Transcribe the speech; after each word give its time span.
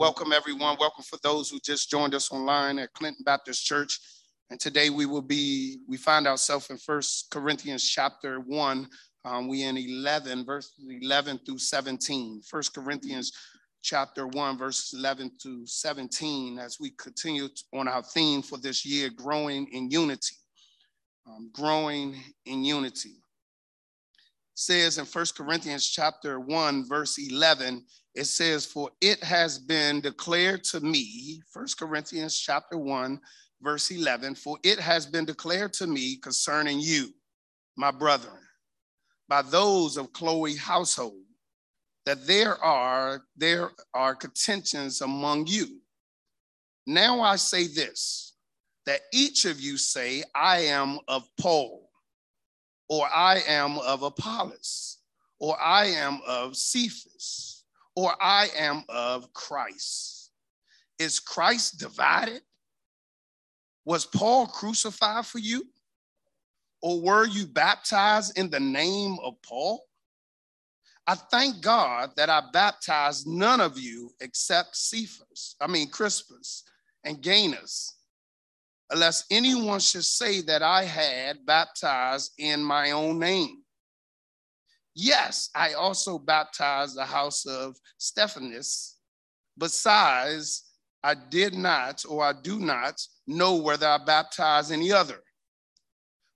welcome 0.00 0.32
everyone. 0.32 0.78
Welcome 0.80 1.04
for 1.04 1.18
those 1.22 1.50
who 1.50 1.60
just 1.62 1.90
joined 1.90 2.14
us 2.14 2.32
online 2.32 2.78
at 2.78 2.90
Clinton 2.94 3.22
Baptist 3.22 3.66
Church. 3.66 4.00
And 4.48 4.58
today 4.58 4.88
we 4.88 5.04
will 5.04 5.20
be, 5.20 5.80
we 5.86 5.98
find 5.98 6.26
ourselves 6.26 6.70
in 6.70 6.78
First 6.78 7.26
Corinthians 7.30 7.86
chapter 7.86 8.40
1. 8.40 8.88
Um, 9.26 9.46
we 9.46 9.64
in 9.64 9.76
11, 9.76 10.46
verse 10.46 10.72
11 10.88 11.40
through 11.44 11.58
17. 11.58 12.40
First 12.48 12.72
Corinthians 12.74 13.30
chapter 13.82 14.26
1, 14.26 14.56
verses 14.56 14.98
11 14.98 15.32
to 15.42 15.66
17, 15.66 16.58
as 16.58 16.78
we 16.80 16.92
continue 16.92 17.48
on 17.74 17.86
our 17.86 18.02
theme 18.02 18.40
for 18.40 18.56
this 18.56 18.86
year, 18.86 19.10
growing 19.14 19.66
in 19.70 19.90
unity. 19.90 20.36
Um, 21.26 21.50
growing 21.52 22.16
in 22.46 22.64
unity 22.64 23.20
says 24.54 24.98
in 24.98 25.06
First 25.06 25.36
Corinthians 25.36 25.88
chapter 25.88 26.38
1, 26.38 26.86
verse 26.86 27.18
11, 27.18 27.84
it 28.14 28.24
says, 28.24 28.66
For 28.66 28.90
it 29.00 29.22
has 29.22 29.58
been 29.58 30.00
declared 30.00 30.64
to 30.64 30.80
me, 30.80 31.42
First 31.50 31.78
Corinthians 31.78 32.38
chapter 32.38 32.76
1, 32.78 33.20
verse 33.62 33.90
11, 33.90 34.34
for 34.34 34.58
it 34.62 34.78
has 34.78 35.06
been 35.06 35.24
declared 35.24 35.72
to 35.74 35.86
me 35.86 36.16
concerning 36.16 36.80
you, 36.80 37.08
my 37.76 37.90
brethren, 37.90 38.40
by 39.28 39.42
those 39.42 39.96
of 39.96 40.12
Chloe 40.12 40.56
household, 40.56 41.22
that 42.06 42.26
there 42.26 42.56
are 42.64 43.22
there 43.36 43.70
are 43.94 44.14
contentions 44.14 45.02
among 45.02 45.46
you. 45.46 45.80
Now 46.86 47.20
I 47.20 47.36
say 47.36 47.66
this, 47.66 48.34
that 48.86 49.02
each 49.12 49.44
of 49.44 49.60
you 49.60 49.76
say, 49.76 50.24
I 50.34 50.60
am 50.60 50.98
of 51.06 51.28
Paul 51.38 51.90
or 52.90 53.06
I 53.06 53.40
am 53.46 53.78
of 53.78 54.02
Apollos, 54.02 54.98
or 55.38 55.58
I 55.62 55.86
am 55.86 56.20
of 56.26 56.56
Cephas, 56.56 57.49
or 57.96 58.14
I 58.20 58.48
am 58.56 58.84
of 58.88 59.32
Christ. 59.32 60.30
Is 60.98 61.18
Christ 61.18 61.78
divided? 61.78 62.42
Was 63.84 64.06
Paul 64.06 64.46
crucified 64.46 65.26
for 65.26 65.38
you? 65.38 65.66
Or 66.82 67.00
were 67.00 67.26
you 67.26 67.46
baptized 67.46 68.38
in 68.38 68.50
the 68.50 68.60
name 68.60 69.18
of 69.22 69.40
Paul? 69.42 69.82
I 71.06 71.14
thank 71.14 71.60
God 71.60 72.10
that 72.16 72.30
I 72.30 72.42
baptized 72.52 73.26
none 73.26 73.60
of 73.60 73.78
you 73.78 74.12
except 74.20 74.76
Cephas, 74.76 75.56
I 75.60 75.66
mean 75.66 75.88
Crispus 75.88 76.64
and 77.04 77.22
Gaius 77.22 77.96
unless 78.90 79.24
anyone 79.30 79.80
should 79.80 80.04
say 80.04 80.40
that 80.42 80.62
I 80.62 80.84
had 80.84 81.46
baptized 81.46 82.32
in 82.38 82.62
my 82.62 82.90
own 82.90 83.18
name. 83.18 83.59
Yes, 84.94 85.50
I 85.54 85.74
also 85.74 86.18
baptized 86.18 86.96
the 86.96 87.04
house 87.04 87.46
of 87.46 87.76
Stephanas. 87.98 88.96
Besides, 89.56 90.64
I 91.02 91.14
did 91.14 91.54
not 91.54 92.04
or 92.08 92.24
I 92.24 92.32
do 92.32 92.58
not 92.58 93.00
know 93.26 93.56
whether 93.56 93.86
I 93.86 93.98
baptized 93.98 94.72
any 94.72 94.92
other. 94.92 95.22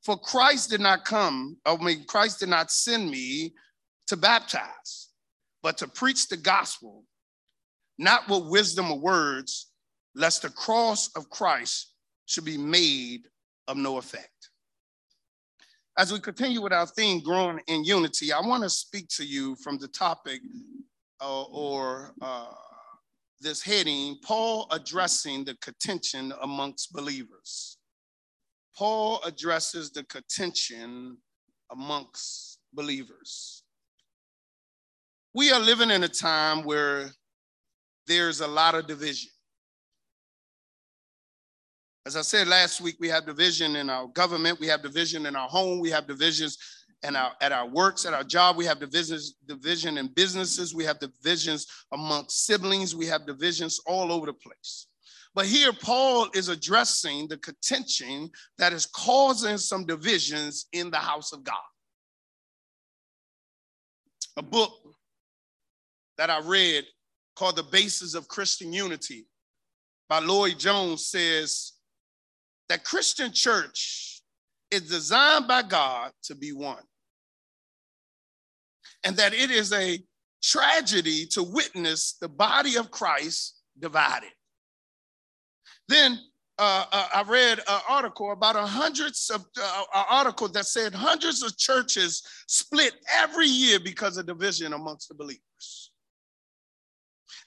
For 0.02 0.18
Christ 0.18 0.70
did 0.70 0.80
not 0.80 1.04
come, 1.04 1.56
I 1.64 1.76
mean, 1.76 2.04
Christ 2.06 2.40
did 2.40 2.50
not 2.50 2.70
send 2.70 3.10
me 3.10 3.54
to 4.06 4.16
baptize, 4.16 5.08
but 5.62 5.78
to 5.78 5.88
preach 5.88 6.28
the 6.28 6.36
gospel, 6.36 7.04
not 7.98 8.28
with 8.28 8.50
wisdom 8.50 8.92
of 8.92 9.00
words, 9.00 9.70
lest 10.14 10.42
the 10.42 10.50
cross 10.50 11.10
of 11.16 11.30
Christ 11.30 11.92
should 12.26 12.44
be 12.44 12.58
made 12.58 13.22
of 13.66 13.76
no 13.78 13.96
effect. 13.96 14.33
As 15.96 16.12
we 16.12 16.18
continue 16.18 16.60
with 16.60 16.72
our 16.72 16.86
theme, 16.86 17.20
growing 17.20 17.60
in 17.68 17.84
unity, 17.84 18.32
I 18.32 18.40
want 18.40 18.64
to 18.64 18.70
speak 18.70 19.06
to 19.10 19.24
you 19.24 19.54
from 19.62 19.78
the 19.78 19.86
topic 19.86 20.40
uh, 21.20 21.42
or 21.44 22.12
uh, 22.20 22.50
this 23.40 23.62
heading 23.62 24.16
Paul 24.24 24.66
addressing 24.72 25.44
the 25.44 25.54
contention 25.62 26.32
amongst 26.42 26.92
believers. 26.92 27.78
Paul 28.76 29.20
addresses 29.24 29.92
the 29.92 30.02
contention 30.04 31.16
amongst 31.70 32.58
believers. 32.72 33.62
We 35.32 35.52
are 35.52 35.60
living 35.60 35.92
in 35.92 36.02
a 36.02 36.08
time 36.08 36.64
where 36.64 37.10
there's 38.08 38.40
a 38.40 38.48
lot 38.48 38.74
of 38.74 38.88
division. 38.88 39.30
As 42.06 42.16
I 42.16 42.22
said 42.22 42.48
last 42.48 42.82
week, 42.82 42.96
we 43.00 43.08
have 43.08 43.24
division 43.24 43.76
in 43.76 43.88
our 43.88 44.06
government, 44.08 44.60
we 44.60 44.66
have 44.66 44.82
division 44.82 45.24
in 45.24 45.34
our 45.34 45.48
home, 45.48 45.80
we 45.80 45.90
have 45.90 46.06
divisions 46.06 46.58
in 47.02 47.16
our, 47.16 47.32
at 47.40 47.50
our 47.50 47.66
works, 47.66 48.04
at 48.04 48.12
our 48.12 48.24
job, 48.24 48.56
we 48.56 48.66
have 48.66 48.78
divisions, 48.78 49.36
division 49.46 49.96
in 49.96 50.08
businesses, 50.08 50.74
we 50.74 50.84
have 50.84 50.98
divisions 50.98 51.66
amongst 51.92 52.44
siblings, 52.44 52.94
we 52.94 53.06
have 53.06 53.26
divisions 53.26 53.80
all 53.86 54.12
over 54.12 54.26
the 54.26 54.34
place. 54.34 54.88
But 55.34 55.46
here, 55.46 55.72
Paul 55.72 56.28
is 56.34 56.48
addressing 56.48 57.26
the 57.26 57.38
contention 57.38 58.30
that 58.58 58.72
is 58.72 58.86
causing 58.86 59.56
some 59.56 59.86
divisions 59.86 60.66
in 60.72 60.90
the 60.90 60.98
house 60.98 61.32
of 61.32 61.42
God. 61.42 61.56
A 64.36 64.42
book 64.42 64.72
that 66.18 66.28
I 66.28 66.40
read 66.40 66.84
called 67.34 67.56
The 67.56 67.64
Basis 67.64 68.14
of 68.14 68.28
Christian 68.28 68.72
Unity 68.72 69.26
by 70.08 70.20
Lloyd 70.20 70.58
Jones 70.58 71.06
says 71.06 71.73
that 72.68 72.84
Christian 72.84 73.32
church 73.32 74.22
is 74.70 74.82
designed 74.82 75.46
by 75.46 75.62
God 75.62 76.12
to 76.24 76.34
be 76.34 76.52
one. 76.52 76.82
And 79.04 79.16
that 79.16 79.34
it 79.34 79.50
is 79.50 79.72
a 79.72 79.98
tragedy 80.42 81.26
to 81.26 81.42
witness 81.42 82.16
the 82.20 82.28
body 82.28 82.76
of 82.76 82.90
Christ 82.90 83.60
divided. 83.78 84.32
Then 85.88 86.18
uh, 86.58 86.84
uh, 86.90 87.08
I 87.14 87.22
read 87.22 87.58
an 87.58 87.80
article 87.88 88.32
about 88.32 88.56
a 88.56 88.64
hundreds 88.64 89.28
of 89.30 89.44
uh, 89.60 89.82
an 89.94 90.04
article 90.08 90.48
that 90.48 90.66
said 90.66 90.94
hundreds 90.94 91.42
of 91.42 91.56
churches 91.58 92.22
split 92.46 92.94
every 93.18 93.46
year 93.46 93.80
because 93.80 94.16
of 94.16 94.26
division 94.26 94.72
amongst 94.72 95.08
the 95.08 95.14
believers. 95.14 95.90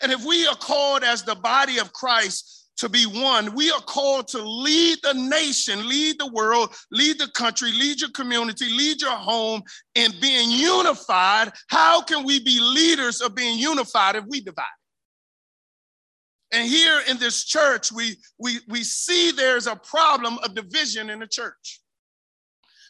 And 0.02 0.12
if 0.12 0.24
we 0.26 0.46
are 0.46 0.56
called 0.56 1.04
as 1.04 1.24
the 1.24 1.36
body 1.36 1.80
of 1.80 1.94
Christ 1.94 2.67
to 2.78 2.90
be 2.90 3.06
one. 3.06 3.54
We 3.56 3.72
are 3.72 3.82
called 3.82 4.28
to 4.30 4.42
lead 4.42 5.00
the 5.04 5.14
nation, 5.14 5.88
lead 5.88 6.20
the 6.20 6.32
world, 6.32 6.76
lead 6.92 7.20
the 7.20 7.30
country, 7.30 7.72
lead 7.72 8.02
your 8.02 8.12
community, 8.12 8.70
lead 8.70 9.02
your 9.02 9.12
home 9.12 9.62
in 9.96 10.12
being 10.22 10.52
unified. 10.52 11.52
How 11.70 12.02
can 12.02 12.24
we 12.24 12.40
be 12.40 12.60
leaders 12.60 13.22
of 13.22 13.36
being 13.36 13.58
unified 13.60 14.16
if 14.16 14.26
we 14.28 14.42
divide? 14.42 14.66
And 16.52 16.68
here 16.68 17.02
in 17.10 17.18
this 17.18 17.44
church, 17.44 17.92
we, 17.92 18.16
we, 18.40 18.60
we 18.70 18.84
see 18.84 19.32
there's 19.32 19.68
a 19.68 19.76
problem 19.76 20.38
of 20.44 20.56
division 20.56 21.10
in 21.10 21.20
the 21.20 21.28
church. 21.28 21.82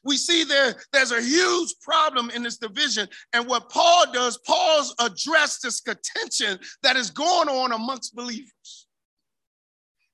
We 0.04 0.16
see 0.16 0.44
there, 0.44 0.76
there's 0.94 1.12
a 1.12 1.22
huge 1.22 1.74
problem 1.82 2.30
in 2.30 2.44
this 2.44 2.58
division. 2.58 3.10
And 3.34 3.48
what 3.48 3.70
Paul 3.70 4.12
does, 4.14 4.38
Paul's 4.46 4.94
address 5.00 5.60
this 5.60 5.82
contention 5.82 6.60
that 6.84 6.96
is 6.96 7.10
going 7.10 7.50
on 7.50 7.72
amongst 7.72 8.16
believers. 8.16 8.87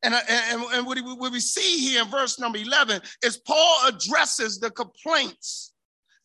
And, 0.04 0.14
and, 0.14 0.62
and 0.74 0.86
what, 0.86 0.98
we, 0.98 1.14
what 1.14 1.32
we 1.32 1.40
see 1.40 1.78
here 1.78 2.04
in 2.04 2.10
verse 2.10 2.38
number 2.38 2.58
11 2.58 3.02
is 3.24 3.38
Paul 3.38 3.88
addresses 3.88 4.60
the 4.60 4.70
complaints 4.70 5.74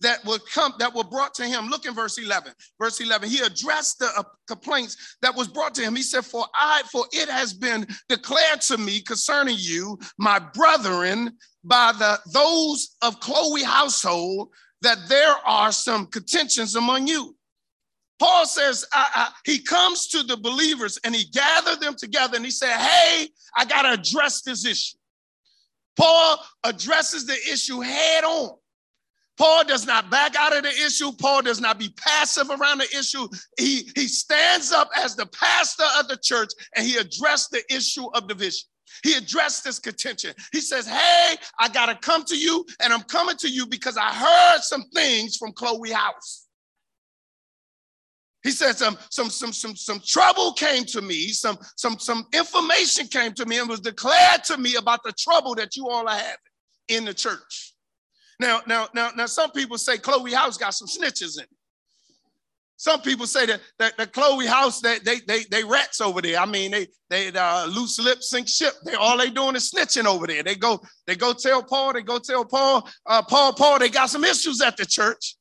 that 0.00 0.24
were 0.24 0.38
come 0.52 0.74
that 0.78 0.94
were 0.94 1.04
brought 1.04 1.34
to 1.34 1.44
him. 1.44 1.68
Look 1.68 1.86
in 1.86 1.94
verse 1.94 2.18
11. 2.18 2.52
Verse 2.80 3.00
11. 3.00 3.28
He 3.28 3.40
addressed 3.40 3.98
the 3.98 4.10
uh, 4.16 4.22
complaints 4.46 5.16
that 5.22 5.34
was 5.34 5.48
brought 5.48 5.74
to 5.76 5.82
him. 5.82 5.96
He 5.96 6.02
said, 6.02 6.24
"For 6.24 6.46
I, 6.54 6.82
for 6.90 7.04
it 7.12 7.28
has 7.28 7.52
been 7.52 7.86
declared 8.08 8.60
to 8.62 8.78
me 8.78 9.00
concerning 9.00 9.56
you, 9.58 9.98
my 10.18 10.38
brethren, 10.38 11.32
by 11.64 11.92
the 11.98 12.18
those 12.32 12.96
of 13.02 13.20
Chloe 13.20 13.62
household, 13.62 14.50
that 14.82 14.98
there 15.08 15.34
are 15.44 15.72
some 15.72 16.06
contentions 16.06 16.76
among 16.76 17.06
you." 17.06 17.34
Paul 18.18 18.46
says 18.46 18.84
I, 18.92 19.08
I, 19.14 19.28
he 19.44 19.60
comes 19.60 20.08
to 20.08 20.22
the 20.22 20.36
believers 20.36 20.98
and 21.04 21.14
he 21.14 21.24
gathered 21.26 21.80
them 21.80 21.94
together 21.94 22.36
and 22.36 22.44
he 22.44 22.50
said, 22.50 22.76
Hey, 22.76 23.28
I 23.56 23.64
got 23.64 23.82
to 23.82 23.92
address 23.92 24.42
this 24.42 24.64
issue. 24.64 24.98
Paul 25.96 26.38
addresses 26.64 27.26
the 27.26 27.36
issue 27.52 27.80
head 27.80 28.24
on. 28.24 28.56
Paul 29.36 29.64
does 29.64 29.86
not 29.86 30.10
back 30.10 30.34
out 30.34 30.56
of 30.56 30.64
the 30.64 30.70
issue. 30.70 31.12
Paul 31.12 31.42
does 31.42 31.60
not 31.60 31.78
be 31.78 31.90
passive 31.96 32.50
around 32.50 32.78
the 32.78 32.98
issue. 32.98 33.28
He, 33.56 33.88
he 33.94 34.08
stands 34.08 34.72
up 34.72 34.90
as 34.96 35.14
the 35.14 35.26
pastor 35.26 35.84
of 35.98 36.08
the 36.08 36.18
church 36.20 36.50
and 36.76 36.84
he 36.84 36.96
addressed 36.96 37.52
the 37.52 37.62
issue 37.72 38.06
of 38.14 38.26
division. 38.26 38.68
He 39.04 39.14
addressed 39.14 39.62
this 39.62 39.78
contention. 39.78 40.34
He 40.52 40.60
says, 40.60 40.88
Hey, 40.88 41.36
I 41.60 41.68
got 41.68 41.86
to 41.86 41.94
come 41.94 42.24
to 42.24 42.36
you, 42.36 42.64
and 42.80 42.92
I'm 42.92 43.02
coming 43.02 43.36
to 43.36 43.48
you 43.48 43.66
because 43.66 43.96
I 43.96 44.12
heard 44.12 44.62
some 44.62 44.84
things 44.94 45.36
from 45.36 45.52
Chloe 45.52 45.92
House. 45.92 46.47
He 48.48 48.52
said 48.52 48.78
some, 48.78 48.96
some, 49.10 49.28
some, 49.28 49.52
some, 49.52 49.76
some 49.76 50.00
trouble 50.00 50.54
came 50.54 50.86
to 50.86 51.02
me, 51.02 51.28
some, 51.28 51.58
some, 51.76 51.98
some 51.98 52.26
information 52.32 53.06
came 53.06 53.34
to 53.34 53.44
me 53.44 53.58
and 53.58 53.68
was 53.68 53.80
declared 53.80 54.42
to 54.44 54.56
me 54.56 54.76
about 54.76 55.00
the 55.04 55.12
trouble 55.12 55.54
that 55.56 55.76
you 55.76 55.90
all 55.90 56.08
are 56.08 56.16
having 56.16 56.36
in 56.88 57.04
the 57.04 57.12
church. 57.12 57.74
Now, 58.40 58.62
now, 58.66 58.88
now, 58.94 59.10
now, 59.14 59.26
some 59.26 59.50
people 59.50 59.76
say 59.76 59.98
Chloe 59.98 60.32
House 60.32 60.56
got 60.56 60.72
some 60.72 60.88
snitches 60.88 61.38
in. 61.38 61.44
Some 62.78 63.02
people 63.02 63.26
say 63.26 63.44
that, 63.44 63.60
that 63.80 63.98
the 63.98 64.06
Chloe 64.06 64.46
house, 64.46 64.80
that 64.80 65.04
they, 65.04 65.18
they, 65.26 65.40
they 65.50 65.62
rats 65.62 66.00
over 66.00 66.22
there. 66.22 66.38
I 66.38 66.46
mean, 66.46 66.70
they, 66.70 66.86
they 67.10 67.30
uh, 67.32 67.66
loose 67.66 67.98
lip 67.98 68.22
sink 68.22 68.48
ship. 68.48 68.72
They 68.82 68.94
all 68.94 69.18
they 69.18 69.28
doing 69.28 69.56
is 69.56 69.70
snitching 69.70 70.06
over 70.06 70.26
there. 70.26 70.42
They 70.42 70.54
go, 70.54 70.80
they 71.06 71.16
go 71.16 71.34
tell 71.34 71.62
Paul, 71.62 71.92
they 71.92 72.02
go 72.02 72.18
tell 72.18 72.46
Paul, 72.46 72.88
uh, 73.04 73.22
Paul, 73.28 73.52
Paul, 73.52 73.78
they 73.78 73.90
got 73.90 74.08
some 74.08 74.24
issues 74.24 74.62
at 74.62 74.78
the 74.78 74.86
church. 74.86 75.34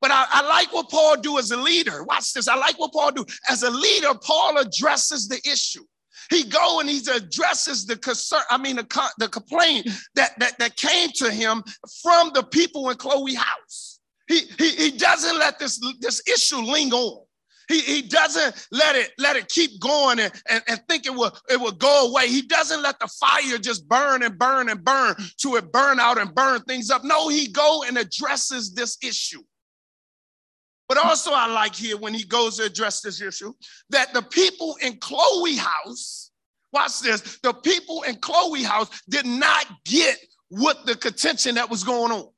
But 0.00 0.10
I, 0.10 0.26
I, 0.28 0.46
like 0.46 0.72
what 0.72 0.90
Paul 0.90 1.16
do 1.16 1.38
as 1.38 1.50
a 1.50 1.56
leader. 1.56 2.04
Watch 2.04 2.32
this. 2.34 2.48
I 2.48 2.56
like 2.56 2.78
what 2.78 2.92
Paul 2.92 3.12
do 3.12 3.24
as 3.48 3.62
a 3.62 3.70
leader. 3.70 4.08
Paul 4.22 4.58
addresses 4.58 5.26
the 5.26 5.40
issue. 5.50 5.84
He 6.30 6.44
go 6.44 6.80
and 6.80 6.88
he 6.88 7.00
addresses 7.14 7.86
the 7.86 7.96
concern. 7.96 8.42
I 8.50 8.58
mean, 8.58 8.76
the, 8.76 9.10
the 9.18 9.28
complaint 9.28 9.88
that, 10.14 10.38
that 10.38 10.58
that 10.58 10.76
came 10.76 11.10
to 11.16 11.30
him 11.30 11.62
from 12.02 12.30
the 12.34 12.42
people 12.42 12.90
in 12.90 12.96
Chloe 12.96 13.34
house. 13.34 14.00
He, 14.28 14.40
he, 14.58 14.70
he 14.70 14.90
doesn't 14.90 15.38
let 15.38 15.58
this, 15.58 15.80
this 16.00 16.20
issue 16.26 16.58
linger 16.58 16.96
on. 16.96 17.26
He, 17.68 17.80
he 17.80 18.02
doesn't 18.02 18.68
let 18.70 18.94
it 18.94 19.10
let 19.18 19.34
it 19.34 19.48
keep 19.48 19.80
going 19.80 20.20
and, 20.20 20.32
and, 20.48 20.62
and 20.68 20.80
think 20.88 21.04
it 21.04 21.12
will 21.12 21.36
it 21.50 21.60
will 21.60 21.72
go 21.72 22.08
away. 22.08 22.28
He 22.28 22.42
doesn't 22.42 22.80
let 22.80 22.98
the 23.00 23.08
fire 23.08 23.58
just 23.58 23.88
burn 23.88 24.22
and 24.22 24.38
burn 24.38 24.68
and 24.68 24.84
burn 24.84 25.16
to 25.38 25.56
it 25.56 25.72
burn 25.72 25.98
out 25.98 26.16
and 26.16 26.32
burn 26.32 26.60
things 26.62 26.90
up. 26.90 27.02
No, 27.02 27.28
he 27.28 27.48
go 27.48 27.82
and 27.82 27.98
addresses 27.98 28.72
this 28.72 28.98
issue. 29.02 29.42
But 30.88 30.98
also 30.98 31.32
I 31.32 31.46
like 31.46 31.74
here 31.74 31.96
when 31.96 32.14
he 32.14 32.24
goes 32.24 32.56
to 32.56 32.64
address 32.64 33.00
this 33.00 33.20
issue 33.20 33.52
that 33.90 34.12
the 34.14 34.22
people 34.22 34.76
in 34.82 34.96
Chloe 34.98 35.56
house, 35.56 36.30
watch 36.72 37.00
this, 37.00 37.38
the 37.42 37.52
people 37.52 38.02
in 38.02 38.16
Chloe 38.16 38.62
house 38.62 39.02
did 39.08 39.26
not 39.26 39.66
get 39.84 40.16
what 40.48 40.86
the 40.86 40.94
contention 40.94 41.56
that 41.56 41.68
was 41.68 41.82
going 41.82 42.12
on. 42.12 42.28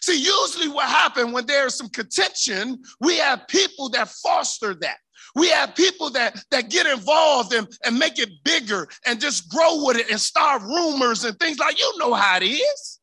See, 0.00 0.18
usually 0.18 0.68
what 0.68 0.88
happens 0.88 1.32
when 1.32 1.46
there's 1.46 1.74
some 1.74 1.88
contention, 1.88 2.82
we 3.00 3.16
have 3.18 3.48
people 3.48 3.88
that 3.90 4.08
foster 4.08 4.74
that. 4.74 4.98
We 5.34 5.48
have 5.50 5.74
people 5.74 6.10
that, 6.10 6.42
that 6.50 6.70
get 6.70 6.86
involved 6.86 7.52
and, 7.52 7.68
and 7.84 7.98
make 7.98 8.18
it 8.18 8.30
bigger 8.44 8.88
and 9.06 9.20
just 9.20 9.50
grow 9.50 9.84
with 9.84 9.98
it 9.98 10.10
and 10.10 10.20
start 10.20 10.62
rumors 10.62 11.24
and 11.24 11.38
things 11.38 11.58
like 11.58 11.78
you 11.78 11.92
know 11.98 12.14
how 12.14 12.38
it 12.38 12.44
is. 12.44 13.00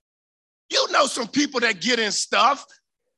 You 0.71 0.91
know 0.91 1.05
some 1.05 1.27
people 1.27 1.59
that 1.59 1.81
get 1.81 1.99
in 1.99 2.11
stuff 2.11 2.65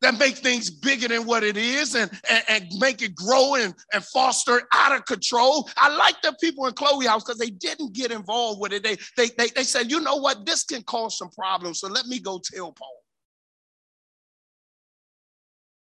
that 0.02 0.20
make 0.20 0.36
things 0.36 0.70
bigger 0.70 1.08
than 1.08 1.26
what 1.26 1.44
it 1.44 1.58
is 1.58 1.96
and, 1.96 2.12
and, 2.30 2.44
and, 2.50 2.68
make 2.80 3.02
it 3.02 3.16
grow 3.16 3.56
and, 3.56 3.74
and 3.94 4.04
foster 4.04 4.62
out 4.74 4.96
of 4.96 5.06
control. 5.06 5.68
I 5.76 5.96
like 5.96 6.22
the 6.22 6.36
people 6.40 6.68
in 6.68 6.74
Chloe 6.74 7.08
House 7.08 7.24
because 7.24 7.40
they 7.40 7.50
didn't 7.50 7.94
get 7.94 8.12
involved 8.12 8.62
with 8.62 8.74
it. 8.74 8.84
They, 8.84 8.98
they, 9.18 9.30
they, 9.38 9.48
they 9.56 9.64
said, 9.64 9.90
you 9.90 10.00
know 10.02 10.18
what, 10.18 10.46
this 10.46 10.64
can 10.64 10.84
cause 10.84 11.18
some 11.18 11.30
problems. 11.30 11.80
So 11.80 11.88
let 11.88 12.06
me 12.06 12.20
go 12.20 12.40
tell 12.44 12.72
Paul. 12.72 13.04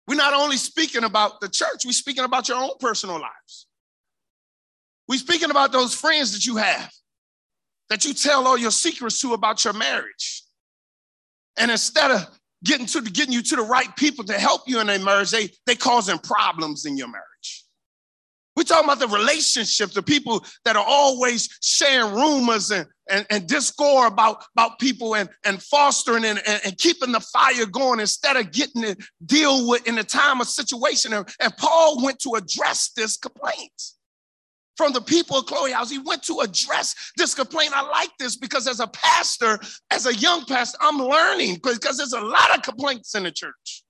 We're 0.07 0.15
not 0.15 0.33
only 0.33 0.57
speaking 0.57 1.05
about 1.05 1.43
the 1.43 1.49
church, 1.51 1.85
we're 1.85 1.93
speaking 1.93 2.25
about 2.25 2.49
your 2.49 2.57
own 2.57 2.71
personal 2.81 3.21
lives. 3.21 3.67
We're 5.07 5.19
speaking 5.19 5.51
about 5.51 5.71
those 5.71 5.95
friends 5.95 6.33
that 6.33 6.47
you 6.47 6.57
have, 6.57 6.91
that 7.91 8.07
you 8.07 8.15
tell 8.15 8.47
all 8.47 8.57
your 8.57 8.71
secrets 8.71 9.21
to 9.21 9.35
about 9.35 9.65
your 9.65 9.75
marriage. 9.75 10.45
And 11.59 11.71
instead 11.71 12.11
of 12.11 12.38
getting 12.65 12.87
to 12.87 13.01
the, 13.01 13.11
getting 13.11 13.33
you 13.33 13.43
to 13.43 13.57
the 13.57 13.63
right 13.63 13.95
people 13.97 14.25
to 14.25 14.35
help 14.35 14.63
you 14.67 14.81
in 14.81 14.89
a 14.89 14.99
marriage, 14.99 15.31
they 15.31 15.51
they 15.67 15.75
causing 15.75 16.19
problems 16.19 16.85
in 16.85 16.97
your 16.97 17.09
marriage. 17.09 17.65
We're 18.59 18.65
talking 18.65 18.87
about 18.87 18.99
the 18.99 19.07
relationships, 19.07 19.95
the 19.95 20.03
people 20.03 20.45
that 20.65 20.75
are 20.75 20.85
always 20.85 21.49
sharing 21.63 22.13
rumors 22.13 22.73
and, 22.73 22.89
and, 23.09 23.25
and 23.31 23.47
discord 23.47 24.13
about, 24.13 24.43
about 24.57 24.81
people 24.81 25.15
and, 25.15 25.29
and 25.45 25.63
fostering 25.63 26.25
and, 26.25 26.43
and, 26.45 26.61
and, 26.65 26.77
keeping 26.77 27.13
the 27.13 27.21
fire 27.21 27.67
going 27.67 28.01
instead 28.01 28.37
of 28.37 28.51
getting 28.51 28.83
to 28.83 28.97
deal 29.25 29.69
with 29.69 29.87
in 29.87 29.95
the 29.95 30.03
time 30.03 30.41
of 30.41 30.49
situation. 30.49 31.13
And, 31.13 31.29
and 31.41 31.57
Paul 31.57 32.03
went 32.03 32.19
to 32.23 32.35
address 32.35 32.91
this 32.97 33.17
complaint 33.17 33.81
from 34.79 34.93
the 34.93 35.01
people 35.01 35.37
of 35.37 35.47
Chloe 35.47 35.73
House. 35.73 35.91
He 35.91 35.99
went 35.99 36.23
to 36.23 36.39
address 36.39 36.95
this 37.17 37.35
complaint. 37.35 37.73
I 37.75 37.83
like 37.83 38.17
this 38.19 38.37
because 38.37 38.69
as 38.69 38.79
a 38.79 38.87
pastor, 38.87 39.59
as 39.91 40.07
a 40.07 40.15
young 40.15 40.45
pastor, 40.47 40.79
I'm 40.81 40.99
learning 40.99 41.59
because 41.63 41.99
there's 41.99 42.13
a 42.13 42.21
lot 42.21 42.57
of 42.57 42.63
complaints 42.63 43.15
in 43.17 43.25
the 43.25 43.33
church. 43.33 43.85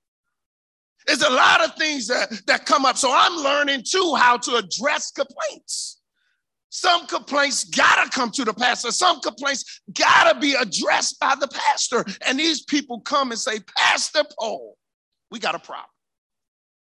There's 1.07 1.23
a 1.23 1.31
lot 1.31 1.63
of 1.63 1.75
things 1.77 2.07
that, 2.09 2.41
that 2.47 2.65
come 2.65 2.87
up. 2.87 2.97
So 2.97 3.13
I'm 3.15 3.37
learning 3.37 3.85
too 3.87 4.15
how 4.17 4.39
to 4.39 4.57
address 4.57 5.11
complaints. 5.11 6.01
Some 6.71 7.07
complaints 7.07 7.65
gotta 7.65 8.11
come 8.11 8.31
to 8.33 8.45
the 8.45 8.55
pastor. 8.55 8.91
Some 8.91 9.21
complaints 9.21 9.83
gotta 9.93 10.39
be 10.39 10.55
addressed 10.55 11.21
by 11.21 11.35
the 11.39 11.49
pastor. 11.49 12.05
And 12.27 12.39
these 12.39 12.65
people 12.65 13.01
come 13.01 13.31
and 13.31 13.41
say, 13.41 13.61
Pastor 13.77 14.23
Paul, 14.39 14.77
we 15.31 15.39
got 15.39 15.55
a 15.55 15.59
problem. 15.59 15.89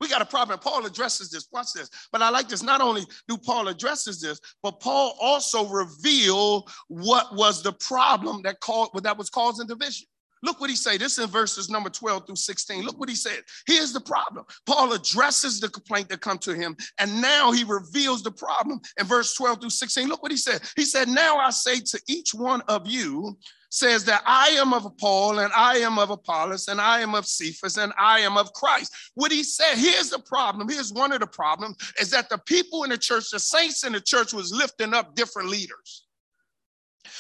We 0.01 0.09
got 0.09 0.23
a 0.23 0.27
problem. 0.27 0.59
Paul 0.59 0.87
addresses 0.87 1.31
this. 1.31 1.49
Watch 1.53 1.75
this. 1.75 1.91
But 2.11 2.23
I 2.23 2.31
like 2.31 2.49
this. 2.49 2.63
Not 2.63 2.81
only 2.81 3.05
do 3.29 3.37
Paul 3.37 3.69
addresses 3.69 4.21
this, 4.21 4.41
but 4.63 4.81
Paul 4.81 5.17
also 5.21 5.69
reveal 5.69 6.67
what 6.89 7.35
was 7.37 7.63
the 7.63 7.73
problem 7.73 8.43
that 8.43 8.61
called 8.61 8.91
that 9.03 9.19
was 9.19 9.29
causing 9.29 9.67
division. 9.67 10.07
Look 10.43 10.61
what 10.61 10.71
he 10.71 10.77
say. 10.77 10.97
This 10.97 11.19
in 11.19 11.29
verses 11.29 11.69
number 11.69 11.91
12 11.91 12.27
through 12.27 12.37
16. 12.37 12.83
Look 12.83 12.99
what 12.99 13.09
he 13.09 13.15
said. 13.15 13.41
Here's 13.67 13.93
the 13.93 14.01
problem. 14.01 14.45
Paul 14.67 14.93
addresses 14.93 15.61
the 15.61 15.69
complaint 15.69 16.09
that 16.09 16.21
come 16.21 16.39
to 16.39 16.55
him, 16.55 16.77
and 16.99 17.21
now 17.21 17.53
he 17.53 17.65
reveals 17.65 18.23
the 18.23 18.31
problem 18.31 18.81
in 18.99 19.07
verse 19.07 19.35
12 19.35 19.61
through 19.61 19.71
16. 19.71 20.09
Look 20.09 20.23
what 20.23 20.33
he 20.33 20.39
said. 20.39 20.63
He 20.77 20.85
said, 20.85 21.09
Now 21.09 21.37
I 21.37 21.51
say 21.51 21.81
to 21.81 22.01
each 22.09 22.33
one 22.35 22.63
of 22.69 22.87
you, 22.87 23.37
says 23.71 24.05
that 24.05 24.23
I 24.27 24.49
am 24.49 24.73
of 24.73 24.87
Paul 24.99 25.39
and 25.39 25.53
I 25.53 25.77
am 25.77 25.99
of 25.99 26.11
Apollos 26.11 26.69
and 26.69 26.81
I 26.81 27.01
am 27.01 27.15
of 27.15 27.25
Cephas 27.25 27.77
and 27.77 27.93
I 27.97 28.21
am 28.21 28.37
of 28.37 28.53
Christ. 28.53 28.93
What 29.15 29.31
he 29.33 29.45
said, 29.45 29.77
here's 29.77 30.11
the 30.11 30.19
problem. 30.19 30.69
Here's 30.69 30.93
one 30.93 31.13
of 31.13 31.21
the 31.21 31.27
problems 31.27 31.77
is 32.01 32.11
that 32.11 32.29
the 32.29 32.39
people 32.39 32.83
in 32.83 32.91
the 32.91 32.99
church, 32.99 33.31
the 33.31 33.39
saints 33.39 33.85
in 33.85 33.93
the 33.93 34.01
church 34.01 34.33
was 34.33 34.53
lifting 34.53 34.93
up 34.93 35.15
different 35.15 35.51
leaders. 35.51 36.05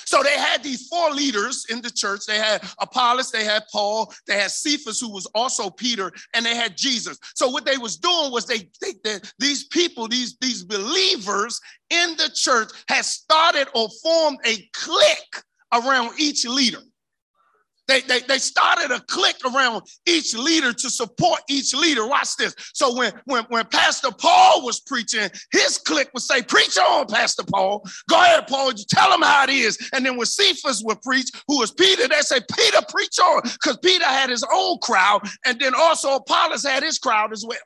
So 0.04 0.22
they 0.22 0.38
had 0.38 0.62
these 0.62 0.88
four 0.88 1.10
leaders 1.12 1.66
in 1.70 1.80
the 1.80 1.90
church. 1.90 2.26
They 2.26 2.38
had 2.38 2.62
Apollos, 2.78 3.30
they 3.30 3.44
had 3.44 3.64
Paul, 3.72 4.12
they 4.26 4.38
had 4.38 4.50
Cephas, 4.50 5.00
who 5.00 5.10
was 5.10 5.26
also 5.34 5.70
Peter, 5.70 6.12
and 6.34 6.44
they 6.44 6.54
had 6.54 6.76
Jesus. 6.76 7.18
So 7.34 7.48
what 7.48 7.64
they 7.64 7.78
was 7.78 7.96
doing 7.96 8.32
was 8.32 8.46
they, 8.46 8.68
they, 8.80 8.94
they 9.04 9.18
these 9.38 9.64
people, 9.64 10.08
these, 10.08 10.36
these 10.40 10.64
believers 10.64 11.60
in 11.90 12.16
the 12.16 12.30
church 12.34 12.70
had 12.88 13.04
started 13.04 13.68
or 13.74 13.88
formed 14.02 14.38
a 14.44 14.68
clique 14.72 15.42
around 15.72 16.18
each 16.18 16.46
leader. 16.46 16.80
They, 17.90 18.02
they, 18.02 18.20
they 18.20 18.38
started 18.38 18.94
a 18.94 19.00
clique 19.00 19.44
around 19.44 19.82
each 20.06 20.32
leader 20.32 20.72
to 20.72 20.90
support 20.90 21.40
each 21.48 21.74
leader. 21.74 22.06
Watch 22.06 22.36
this. 22.36 22.54
So 22.72 22.96
when, 22.96 23.12
when, 23.24 23.42
when 23.48 23.66
Pastor 23.66 24.12
Paul 24.16 24.64
was 24.64 24.78
preaching, 24.78 25.28
his 25.50 25.76
clique 25.78 26.08
would 26.14 26.22
say, 26.22 26.40
Preach 26.40 26.78
on, 26.78 27.06
Pastor 27.08 27.42
Paul. 27.42 27.84
Go 28.08 28.22
ahead, 28.22 28.46
Paul. 28.46 28.70
You 28.74 28.84
tell 28.88 29.10
them 29.10 29.22
how 29.22 29.42
it 29.42 29.50
is. 29.50 29.90
And 29.92 30.06
then 30.06 30.16
when 30.16 30.26
Cephas 30.26 30.84
would 30.84 31.02
preach, 31.02 31.30
who 31.48 31.58
was 31.58 31.72
Peter, 31.72 32.06
they 32.06 32.20
say, 32.20 32.38
Peter, 32.56 32.78
preach 32.88 33.18
on. 33.18 33.42
Because 33.42 33.78
Peter 33.82 34.04
had 34.04 34.30
his 34.30 34.44
own 34.52 34.78
crowd. 34.80 35.28
And 35.44 35.58
then 35.58 35.72
also 35.76 36.14
Apollos 36.14 36.64
had 36.64 36.84
his 36.84 37.00
crowd 37.00 37.32
as 37.32 37.44
well. 37.44 37.58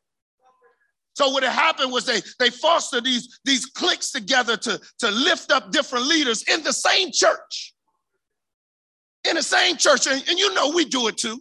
So 1.16 1.28
what 1.28 1.42
had 1.42 1.52
happened 1.52 1.92
was 1.92 2.06
they 2.06 2.22
they 2.40 2.48
fostered 2.50 3.04
these 3.04 3.38
these 3.44 3.66
cliques 3.66 4.10
together 4.10 4.56
to 4.56 4.80
to 5.00 5.10
lift 5.10 5.52
up 5.52 5.70
different 5.70 6.06
leaders 6.06 6.42
in 6.48 6.62
the 6.64 6.72
same 6.72 7.12
church 7.12 7.73
in 9.28 9.36
the 9.36 9.42
same 9.42 9.76
church. 9.76 10.06
And, 10.06 10.22
and, 10.28 10.38
you 10.38 10.52
know, 10.54 10.70
we 10.70 10.84
do 10.84 11.08
it 11.08 11.16
too. 11.16 11.40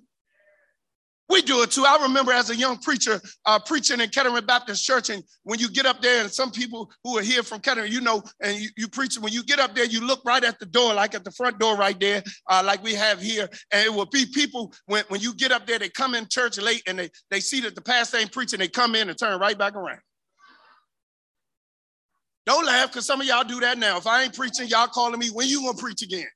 We 1.29 1.41
do 1.41 1.63
it 1.63 1.71
too. 1.71 1.85
I 1.87 2.03
remember 2.03 2.33
as 2.33 2.49
a 2.49 2.55
young 2.55 2.77
preacher 2.77 3.19
uh, 3.45 3.57
preaching 3.57 4.01
in 4.01 4.09
Kettering 4.09 4.45
Baptist 4.45 4.83
Church, 4.83 5.09
and 5.09 5.23
when 5.43 5.57
you 5.57 5.69
get 5.69 5.85
up 5.85 6.01
there, 6.01 6.21
and 6.21 6.31
some 6.31 6.51
people 6.51 6.91
who 7.03 7.17
are 7.17 7.23
here 7.23 7.41
from 7.43 7.61
Kettering, 7.61 7.91
you 7.91 8.01
know, 8.01 8.21
and 8.41 8.57
you, 8.57 8.69
you 8.77 8.87
preach, 8.89 9.17
when 9.17 9.31
you 9.31 9.41
get 9.41 9.57
up 9.57 9.73
there, 9.73 9.85
you 9.85 10.05
look 10.05 10.21
right 10.25 10.43
at 10.43 10.59
the 10.59 10.65
door, 10.65 10.93
like 10.93 11.15
at 11.15 11.23
the 11.23 11.31
front 11.31 11.59
door 11.59 11.77
right 11.77 11.97
there, 11.99 12.21
uh, 12.49 12.61
like 12.65 12.83
we 12.83 12.93
have 12.93 13.21
here. 13.21 13.49
And 13.71 13.85
it 13.85 13.93
will 13.93 14.05
be 14.05 14.25
people, 14.25 14.73
when, 14.85 15.05
when 15.07 15.21
you 15.21 15.33
get 15.33 15.51
up 15.51 15.65
there, 15.65 15.79
they 15.79 15.89
come 15.89 16.13
in 16.13 16.27
church 16.27 16.59
late 16.59 16.83
and 16.87 16.99
they, 16.99 17.09
they 17.31 17.39
see 17.39 17.61
that 17.61 17.73
the 17.73 17.81
pastor 17.81 18.17
ain't 18.17 18.31
preaching, 18.31 18.59
they 18.59 18.67
come 18.67 18.93
in 18.93 19.09
and 19.09 19.17
turn 19.17 19.39
right 19.39 19.57
back 19.57 19.75
around. 19.75 20.01
Don't 22.45 22.65
laugh, 22.65 22.89
because 22.89 23.07
some 23.07 23.21
of 23.21 23.27
y'all 23.27 23.45
do 23.45 23.61
that 23.61 23.77
now. 23.77 23.97
If 23.97 24.05
I 24.05 24.23
ain't 24.23 24.35
preaching, 24.35 24.67
y'all 24.67 24.87
calling 24.87 25.17
me, 25.17 25.29
when 25.29 25.47
you 25.47 25.61
gonna 25.61 25.77
preach 25.77 26.01
again? 26.01 26.27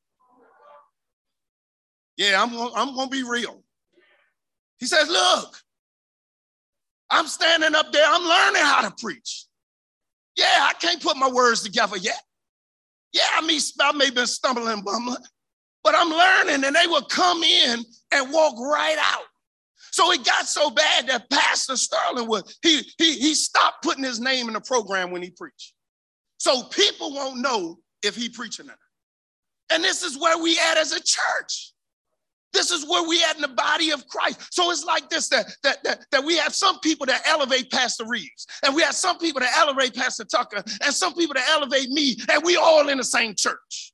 Yeah, 2.18 2.42
I'm 2.42 2.52
gonna, 2.52 2.72
I'm 2.76 2.96
gonna 2.96 3.10
be 3.10 3.24
real. 3.24 3.64
He 4.80 4.86
says, 4.86 5.08
Look, 5.08 5.56
I'm 7.10 7.28
standing 7.28 7.76
up 7.76 7.92
there, 7.92 8.06
I'm 8.06 8.24
learning 8.24 8.64
how 8.64 8.82
to 8.90 8.96
preach. 9.00 9.46
Yeah, 10.36 10.46
I 10.46 10.74
can't 10.74 11.02
put 11.02 11.18
my 11.18 11.30
words 11.30 11.64
together 11.64 11.98
yet. 11.98 12.22
Yeah, 13.14 13.24
I 13.34 13.42
may, 13.42 13.60
I 13.82 13.92
may 13.94 14.10
be 14.10 14.26
stumbling, 14.26 14.82
bumbling, 14.82 15.24
but 15.84 15.96
I'm 15.98 16.10
learning, 16.10 16.66
and 16.66 16.76
they 16.76 16.88
will 16.88 17.04
come 17.04 17.44
in 17.44 17.84
and 18.12 18.34
walk 18.34 18.60
right 18.60 18.98
out. 19.00 19.24
So 19.92 20.12
it 20.12 20.26
got 20.26 20.48
so 20.48 20.70
bad 20.70 21.08
that 21.08 21.30
Pastor 21.30 21.76
Sterling 21.76 22.28
would 22.28 22.44
he 22.62 22.82
he 22.98 23.18
he 23.18 23.34
stopped 23.34 23.84
putting 23.84 24.04
his 24.04 24.20
name 24.20 24.48
in 24.48 24.54
the 24.54 24.62
program 24.62 25.12
when 25.12 25.24
he 25.24 25.32
preached. 25.32 25.74
So 26.38 26.64
people 26.64 27.14
won't 27.14 27.42
know 27.42 27.80
if 28.04 28.16
he 28.16 28.30
preaching 28.30 28.66
or 28.66 28.70
not. 28.70 28.78
And 29.72 29.84
this 29.84 30.04
is 30.04 30.20
where 30.20 30.38
we 30.38 30.60
at 30.60 30.78
as 30.78 30.92
a 30.92 31.02
church. 31.02 31.74
This 32.54 32.72
is 32.72 32.88
where 32.90 33.08
we 33.08 33.24
at 33.24 33.36
in 33.36 33.42
the 33.42 33.50
body 33.50 33.92
of 33.92 34.08
Christ. 34.08 34.54
So 34.54 34.72
it's 34.72 34.84
like 34.84 35.10
this 35.10 35.30
that, 35.30 35.46
that, 35.64 35.84
that, 35.84 36.06
that 36.12 36.24
we 36.24 36.38
have 36.38 36.56
some 36.56 36.80
people 36.80 37.06
that 37.06 37.22
elevate 37.28 37.70
Pastor 37.72 38.06
Reeves, 38.08 38.48
and 38.66 38.76
we 38.76 38.82
have 38.82 38.96
some 38.96 39.18
people 39.20 39.42
that 39.42 39.56
elevate 39.58 39.96
Pastor 39.96 40.26
Tucker, 40.26 40.64
and 40.84 40.94
some 40.94 41.14
people 41.14 41.36
that 41.36 41.48
elevate 41.50 41.90
me, 41.90 42.18
and 42.32 42.44
we 42.44 42.56
all 42.56 42.90
in 42.90 42.98
the 42.98 43.04
same 43.04 43.36
church. 43.36 43.94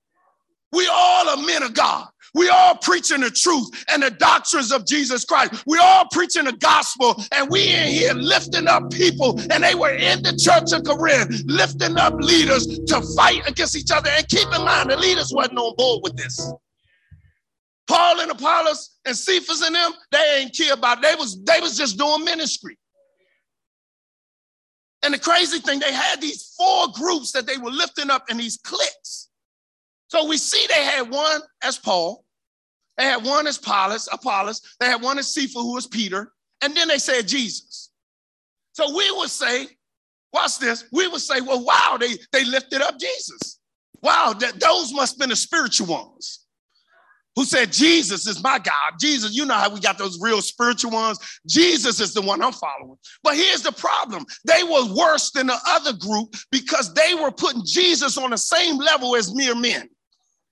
We 0.72 0.88
all 0.88 1.30
are 1.30 1.38
men 1.38 1.62
of 1.64 1.74
God. 1.74 2.08
We 2.36 2.50
all 2.50 2.76
preaching 2.76 3.22
the 3.22 3.30
truth 3.30 3.70
and 3.90 4.02
the 4.02 4.10
doctrines 4.10 4.72
of 4.72 4.88
Jesus 4.88 5.24
Christ. 5.24 5.64
We 5.68 5.78
all 5.78 6.06
preaching 6.12 6.46
the 6.46 6.54
gospel, 6.54 7.22
and 7.32 7.48
we 7.50 7.62
in 7.62 7.90
here 7.90 8.14
lifting 8.14 8.68
up 8.68 8.90
people, 8.92 9.40
and 9.52 9.64
they 9.64 9.76
were 9.76 9.94
in 9.94 10.24
the 10.24 10.36
church 10.36 10.74
of 10.74 10.84
Corinth, 10.84 11.44
lifting 11.46 11.98
up 11.98 12.16
leaders 12.20 12.66
to 12.66 13.02
fight 13.16 13.48
against 13.48 13.76
each 13.76 13.92
other. 13.92 14.10
And 14.10 14.28
keep 14.28 14.48
in 14.48 14.66
mind, 14.66 14.90
the 14.90 14.98
leaders 14.98 15.32
wasn't 15.32 15.60
on 15.60 15.76
board 15.76 16.02
with 16.04 16.16
this. 16.16 16.52
Paul 17.88 18.22
and 18.22 18.32
Apollos 18.32 18.98
and 19.06 19.16
Cephas 19.16 19.62
and 19.62 19.76
them, 19.76 19.92
they 20.12 20.38
ain't 20.40 20.56
care 20.56 20.74
about 20.74 21.00
it. 21.00 21.02
They 21.04 21.16
was, 21.16 21.44
they 21.44 21.60
was 21.60 21.78
just 21.78 21.98
doing 21.98 22.24
ministry. 22.24 22.78
And 25.04 25.14
the 25.14 25.20
crazy 25.20 25.60
thing, 25.60 25.80
they 25.80 25.92
had 25.92 26.22
these 26.22 26.54
four 26.58 26.88
groups 26.94 27.34
that 27.34 27.46
they 27.46 27.58
were 27.58 27.72
lifting 27.72 28.10
up 28.10 28.30
in 28.30 28.38
these 28.38 28.58
cliques. 28.64 29.30
So 30.08 30.26
we 30.28 30.38
see 30.38 30.66
they 30.68 30.84
had 30.86 31.10
one 31.10 31.42
as 31.62 31.78
Paul, 31.78 32.24
they 32.98 33.06
had 33.06 33.26
one 33.26 33.48
as 33.48 33.58
Apollos, 33.58 34.08
Apollos, 34.12 34.62
they 34.80 34.86
had 34.86 35.02
one 35.02 35.18
as 35.18 35.34
Cephas, 35.34 35.54
who 35.54 35.74
was 35.74 35.88
Peter, 35.88 36.32
and 36.62 36.76
then 36.76 36.88
they 36.88 37.00
said 37.00 37.28
Jesus. 37.28 37.92
So 38.74 38.96
we 38.96 39.12
would 39.12 39.30
say, 39.30 39.68
watch 40.32 40.60
this, 40.60 40.86
we 40.94 41.08
would 41.08 41.22
say, 41.22 41.42
well, 41.42 41.66
wow, 41.66 41.98
they, 42.00 42.14
they 42.32 42.46
lifted 42.46 42.82
up 42.82 42.98
Jesus. 42.98 43.60
Wow, 44.02 44.34
that, 44.40 44.60
those 44.60 44.94
must 44.94 45.16
have 45.16 45.20
been 45.20 45.30
the 45.30 45.36
spiritual 45.36 45.88
ones 45.88 46.43
who 47.36 47.46
said, 47.46 47.72
Jesus 47.72 48.28
is 48.28 48.44
my 48.44 48.60
God. 48.60 49.00
Jesus, 49.00 49.36
you 49.36 49.46
know 49.46 49.56
how 49.56 49.74
we 49.74 49.80
got 49.80 49.98
those 49.98 50.20
real 50.22 50.42
spiritual 50.42 50.92
ones. 50.92 51.18
Jesus 51.48 52.00
is 52.00 52.14
the 52.14 52.22
one 52.22 52.42
I'm 52.42 52.54
following. 52.54 52.98
But 53.24 53.36
here's 53.36 53.62
the 53.62 53.72
problem 53.72 54.26
they 54.46 54.64
were 54.64 54.94
worse 54.94 55.32
than 55.32 55.48
the 55.48 55.58
other 55.68 55.94
group 55.94 56.36
because 56.52 56.94
they 56.94 57.16
were 57.16 57.32
putting 57.32 57.64
Jesus 57.66 58.18
on 58.18 58.32
the 58.32 58.38
same 58.38 58.78
level 58.78 59.16
as 59.16 59.34
mere 59.34 59.56
men. 59.56 59.90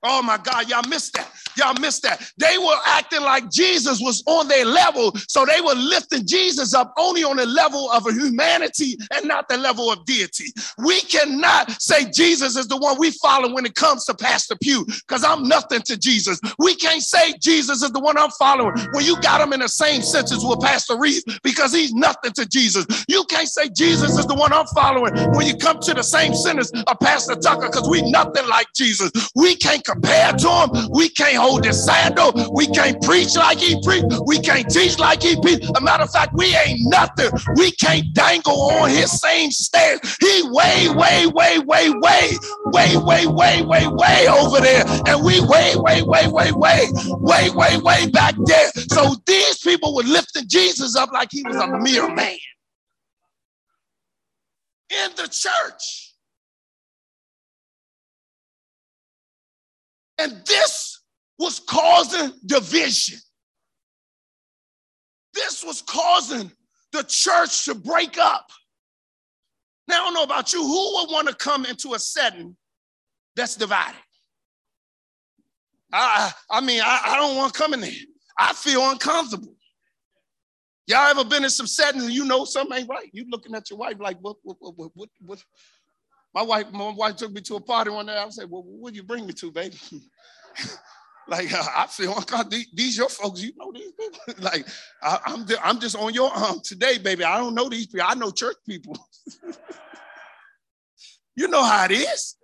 Oh 0.03 0.23
my 0.23 0.37
God, 0.37 0.69
y'all 0.69 0.87
missed 0.89 1.13
that. 1.15 1.29
Y'all 1.57 1.75
missed 1.79 2.03
that. 2.03 2.21
They 2.37 2.57
were 2.57 2.77
acting 2.87 3.21
like 3.21 3.51
Jesus 3.51 3.99
was 4.01 4.23
on 4.27 4.47
their 4.47 4.65
level. 4.65 5.13
So 5.27 5.45
they 5.45 5.61
were 5.61 5.75
lifting 5.75 6.25
Jesus 6.27 6.73
up 6.73 6.93
only 6.97 7.23
on 7.23 7.37
the 7.37 7.45
level 7.45 7.91
of 7.91 8.05
humanity 8.09 8.97
and 9.13 9.27
not 9.27 9.49
the 9.49 9.57
level 9.57 9.91
of 9.91 10.05
deity. 10.05 10.45
We 10.79 11.01
cannot 11.01 11.71
say 11.81 12.09
Jesus 12.11 12.55
is 12.57 12.67
the 12.67 12.77
one 12.77 12.97
we 12.99 13.11
follow 13.11 13.53
when 13.53 13.65
it 13.65 13.75
comes 13.75 14.05
to 14.05 14.15
Pastor 14.15 14.55
Pew 14.61 14.85
because 14.85 15.23
I'm 15.23 15.47
nothing 15.47 15.81
to 15.83 15.97
Jesus. 15.97 16.39
We 16.59 16.75
can't 16.75 17.03
say 17.03 17.33
Jesus 17.41 17.83
is 17.83 17.91
the 17.91 17.99
one 17.99 18.17
I'm 18.17 18.31
following 18.31 18.73
when 18.91 19.05
you 19.05 19.17
got 19.19 19.41
him 19.41 19.53
in 19.53 19.61
the 19.61 19.69
same 19.69 20.01
sentence 20.01 20.43
with 20.45 20.61
Pastor 20.61 20.97
Reeves 20.97 21.23
because 21.43 21.73
he's 21.73 21.93
nothing 21.93 22.31
to 22.33 22.47
Jesus. 22.47 22.85
You 23.07 23.25
can't 23.25 23.49
say 23.49 23.69
Jesus 23.69 24.17
is 24.17 24.27
the 24.27 24.35
one 24.35 24.53
I'm 24.53 24.67
following 24.67 25.13
when 25.31 25.45
you 25.47 25.55
come 25.55 25.79
to 25.83 25.93
the 25.93 26.03
same 26.03 26.33
sentence 26.33 26.71
of 26.87 26.99
Pastor 27.01 27.35
Tucker 27.35 27.67
because 27.71 27.87
we 27.89 28.09
nothing 28.11 28.47
like 28.47 28.67
Jesus. 28.75 29.11
We 29.35 29.55
can't 29.57 29.83
compare 29.93 30.33
to 30.33 30.49
him. 30.49 30.89
We 30.91 31.09
can't 31.09 31.37
hold 31.37 31.65
his 31.65 31.83
sandal. 31.85 32.31
We 32.53 32.67
can't 32.67 33.01
preach 33.01 33.35
like 33.35 33.59
he 33.59 33.81
preach. 33.83 34.03
We 34.25 34.39
can't 34.39 34.69
teach 34.69 34.99
like 34.99 35.21
he 35.21 35.35
teach. 35.41 35.63
A 35.75 35.81
matter 35.81 36.03
of 36.03 36.11
fact, 36.11 36.33
we 36.33 36.55
ain't 36.55 36.79
nothing. 36.83 37.31
We 37.55 37.71
can't 37.71 38.13
dangle 38.13 38.59
on 38.59 38.89
his 38.89 39.19
same 39.19 39.51
stairs. 39.51 39.99
He 40.19 40.43
way, 40.49 40.89
way, 40.89 41.27
way, 41.27 41.59
way, 41.59 41.89
way, 41.89 42.37
way, 42.65 42.97
way, 42.97 43.27
way, 43.27 43.27
way, 43.27 43.61
way, 43.61 43.87
way 43.87 44.27
over 44.27 44.59
there. 44.59 44.83
And 45.07 45.23
we 45.23 45.39
way, 45.41 45.73
way, 45.75 46.01
way, 46.01 46.27
way, 46.27 46.51
way, 46.51 46.87
way, 46.91 47.49
way, 47.49 47.77
way 47.77 48.09
back 48.09 48.35
there. 48.45 48.69
So 48.89 49.15
these 49.25 49.59
people 49.59 49.95
were 49.95 50.03
lifting 50.03 50.47
Jesus 50.47 50.95
up 50.95 51.11
like 51.11 51.29
he 51.31 51.43
was 51.43 51.55
a 51.55 51.67
mere 51.79 52.13
man. 52.13 52.37
In 54.89 55.11
the 55.15 55.27
church. 55.27 56.10
And 60.21 60.45
this 60.45 61.01
was 61.39 61.59
causing 61.59 62.31
division. 62.45 63.17
This 65.33 65.63
was 65.63 65.81
causing 65.81 66.51
the 66.91 67.03
church 67.07 67.65
to 67.65 67.73
break 67.73 68.17
up. 68.19 68.45
Now, 69.87 70.01
I 70.01 70.05
don't 70.05 70.13
know 70.13 70.23
about 70.23 70.53
you, 70.53 70.61
who 70.61 70.97
would 70.97 71.11
want 71.11 71.27
to 71.27 71.33
come 71.33 71.65
into 71.65 71.95
a 71.95 71.99
setting 71.99 72.55
that's 73.35 73.55
divided? 73.55 73.97
I, 75.91 76.31
I 76.49 76.61
mean, 76.61 76.81
I, 76.83 77.01
I 77.05 77.15
don't 77.17 77.35
want 77.35 77.53
to 77.53 77.59
come 77.59 77.73
in 77.73 77.81
there. 77.81 77.91
I 78.37 78.53
feel 78.53 78.87
uncomfortable. 78.89 79.55
Y'all 80.87 81.07
ever 81.07 81.23
been 81.23 81.43
in 81.43 81.49
some 81.49 81.67
settings 81.67 82.05
and 82.05 82.13
you 82.13 82.25
know 82.25 82.45
something 82.45 82.77
ain't 82.77 82.89
right? 82.89 83.09
You 83.13 83.25
looking 83.29 83.55
at 83.55 83.69
your 83.69 83.79
wife 83.79 83.95
like, 83.99 84.17
what, 84.21 84.37
what, 84.43 84.57
what, 84.59 84.91
what, 84.93 85.09
what? 85.25 85.43
My 86.33 86.41
wife, 86.41 86.71
my 86.71 86.91
wife 86.91 87.17
took 87.17 87.31
me 87.31 87.41
to 87.41 87.55
a 87.55 87.61
party 87.61 87.91
one 87.91 88.05
day. 88.05 88.17
I 88.17 88.29
said, 88.29 88.49
well, 88.49 88.63
what 88.63 88.93
did 88.93 88.97
you 88.97 89.03
bring 89.03 89.25
me 89.25 89.33
to, 89.33 89.51
baby? 89.51 89.77
like 91.27 91.51
uh, 91.53 91.65
I 91.75 91.87
feel 91.87 92.15
uncomfortable. 92.15 92.51
These, 92.51 92.67
these 92.73 92.97
your 92.97 93.09
folks, 93.09 93.41
you 93.41 93.53
know 93.57 93.71
these 93.73 93.91
people. 93.93 94.19
like 94.39 94.67
I, 95.01 95.19
am 95.27 95.45
I'm, 95.49 95.57
I'm 95.63 95.79
just 95.79 95.95
on 95.95 96.13
your 96.13 96.31
arm 96.31 96.59
today, 96.63 96.97
baby. 96.97 97.23
I 97.23 97.37
don't 97.37 97.55
know 97.55 97.69
these 97.69 97.87
people. 97.87 98.05
I 98.07 98.13
know 98.13 98.31
church 98.31 98.57
people. 98.67 98.95
you 101.35 101.47
know 101.47 101.63
how 101.63 101.85
it 101.85 101.91
is. 101.91 102.35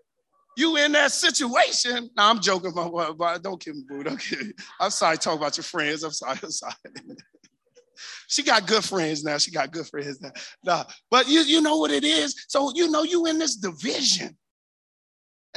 You 0.56 0.76
in 0.78 0.94
that 0.94 1.12
situation. 1.12 2.10
Now 2.18 2.32
I'm 2.32 2.42
joking, 2.42 2.74
my 2.74 3.12
but 3.16 3.44
don't 3.44 3.64
kill 3.64 3.76
me, 3.76 3.84
boo. 3.88 4.04
Don't 4.04 4.20
kill 4.20 4.44
me. 4.44 4.54
I'm 4.80 4.90
sorry. 4.90 5.18
Talk 5.18 5.38
about 5.38 5.56
your 5.56 5.64
friends. 5.64 6.02
I'm 6.02 6.12
sorry. 6.12 6.40
I'm 6.42 6.50
sorry. 6.50 6.74
she 8.28 8.42
got 8.42 8.66
good 8.66 8.84
friends 8.84 9.24
now. 9.24 9.38
She 9.38 9.52
got 9.52 9.72
good 9.72 9.86
friends 9.86 10.20
now. 10.20 10.32
Nah, 10.64 10.84
but 11.12 11.30
you, 11.30 11.42
you 11.42 11.62
know 11.62 11.78
what 11.78 11.92
it 11.92 12.04
is. 12.04 12.46
So 12.48 12.72
you 12.74 12.90
know 12.90 13.04
you 13.04 13.28
in 13.28 13.38
this 13.38 13.56
division. 13.56 14.36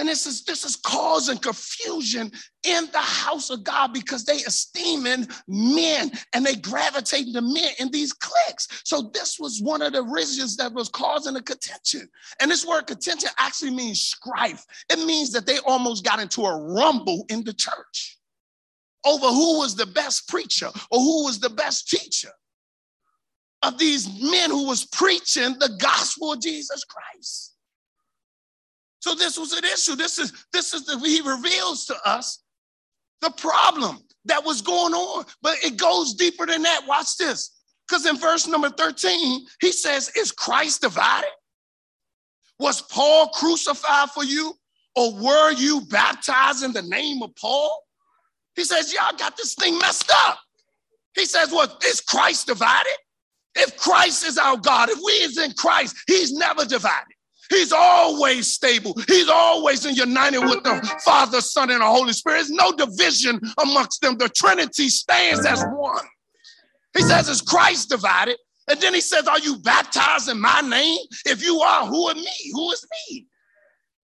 And 0.01 0.09
this 0.09 0.27
is 0.27 0.45
this 0.45 0.65
is 0.65 0.77
causing 0.77 1.37
confusion 1.37 2.33
in 2.65 2.87
the 2.91 2.99
house 2.99 3.51
of 3.51 3.65
God 3.65 3.93
because 3.93 4.25
they 4.25 4.37
esteeming 4.37 5.29
men 5.47 6.11
and 6.33 6.45
they 6.45 6.55
gravitating 6.57 7.35
to 7.35 7.43
men 7.43 7.73
in 7.79 7.91
these 7.91 8.15
cliques. 8.15 8.67
So 8.85 9.11
this 9.13 9.39
was 9.39 9.61
one 9.61 9.83
of 9.83 9.93
the 9.93 10.03
reasons 10.03 10.57
that 10.57 10.73
was 10.73 10.89
causing 10.89 11.35
the 11.35 11.43
contention. 11.43 12.09
And 12.41 12.51
this 12.51 12.65
word 12.65 12.87
contention 12.87 13.29
actually 13.39 13.73
means 13.73 14.01
strife. 14.01 14.65
It 14.89 15.05
means 15.05 15.33
that 15.33 15.45
they 15.45 15.59
almost 15.67 16.03
got 16.03 16.19
into 16.19 16.47
a 16.47 16.59
rumble 16.59 17.27
in 17.29 17.45
the 17.45 17.53
church 17.53 18.19
over 19.05 19.27
who 19.27 19.59
was 19.59 19.77
the 19.77 19.85
best 19.85 20.31
preacher 20.31 20.71
or 20.91 20.99
who 20.99 21.25
was 21.27 21.41
the 21.41 21.51
best 21.51 21.91
teacher 21.91 22.33
of 23.63 23.77
these 23.77 24.09
men 24.23 24.49
who 24.49 24.67
was 24.67 24.87
preaching 24.87 25.59
the 25.59 25.77
gospel 25.79 26.33
of 26.33 26.41
Jesus 26.41 26.85
Christ. 26.85 27.50
So 29.01 29.15
this 29.15 29.39
was 29.39 29.53
an 29.53 29.65
issue. 29.65 29.97
This 29.97 30.19
is 30.19 30.47
this 30.53 30.73
is 30.73 30.85
the 30.85 30.99
he 30.99 31.21
reveals 31.21 31.87
to 31.87 31.97
us 32.07 32.43
the 33.21 33.31
problem 33.31 33.99
that 34.27 34.45
was 34.45 34.63
going 34.63 34.95
on, 34.95 35.25
but 35.43 35.57
it 35.65 35.77
goes 35.77 36.15
deeper 36.15 36.47
than 36.47 36.63
that. 36.63 36.83
Watch 36.87 37.17
this. 37.17 37.61
Because 37.89 38.07
in 38.07 38.17
verse 38.17 38.47
number 38.47 38.71
13, 38.71 39.47
he 39.61 39.73
says, 39.73 40.11
Is 40.17 40.31
Christ 40.31 40.83
divided? 40.83 41.31
Was 42.59 42.83
Paul 42.83 43.29
crucified 43.29 44.11
for 44.11 44.23
you? 44.23 44.55
Or 44.95 45.15
were 45.15 45.53
you 45.53 45.83
baptized 45.91 46.63
in 46.63 46.73
the 46.73 46.83
name 46.83 47.23
of 47.23 47.35
Paul? 47.37 47.83
He 48.55 48.65
says, 48.65 48.93
Y'all 48.93 49.17
got 49.17 49.37
this 49.37 49.55
thing 49.55 49.79
messed 49.79 50.13
up. 50.15 50.39
He 51.15 51.25
says, 51.25 51.51
Well, 51.51 51.79
is 51.85 52.01
Christ 52.01 52.47
divided? 52.47 52.97
If 53.57 53.77
Christ 53.77 54.25
is 54.25 54.39
our 54.39 54.57
God, 54.57 54.91
if 54.91 54.99
we 55.05 55.13
is 55.13 55.39
in 55.39 55.53
Christ, 55.55 55.97
he's 56.07 56.33
never 56.33 56.65
divided. 56.65 57.15
He's 57.51 57.73
always 57.73 58.53
stable. 58.53 58.95
He's 59.09 59.29
always 59.29 59.85
in 59.85 59.97
united 59.97 60.39
with 60.39 60.63
the 60.63 60.99
Father, 61.05 61.41
Son, 61.41 61.71
and 61.71 61.81
the 61.81 61.87
Holy 61.87 62.13
Spirit. 62.13 62.37
There's 62.37 62.51
no 62.51 62.73
division 62.73 63.41
amongst 63.59 64.01
them. 64.01 64.17
The 64.17 64.29
Trinity 64.29 64.89
stands 64.89 65.45
as 65.45 65.63
one. 65.65 66.07
He 66.97 67.03
says, 67.03 67.29
Is 67.29 67.43
Christ 67.43 67.91
divided? 67.91 68.39
And 68.69 68.81
then 68.81 68.95
he 68.95 69.01
says, 69.01 69.27
Are 69.27 69.41
you 69.41 69.59
baptized 69.59 70.29
in 70.29 70.41
my 70.41 70.61
name? 70.61 70.99
If 71.27 71.45
you 71.45 71.61
are, 71.61 71.87
who 71.87 72.09
are 72.09 72.15
me? 72.15 72.53
Who 72.53 72.71
is 72.71 72.87
me? 73.09 73.27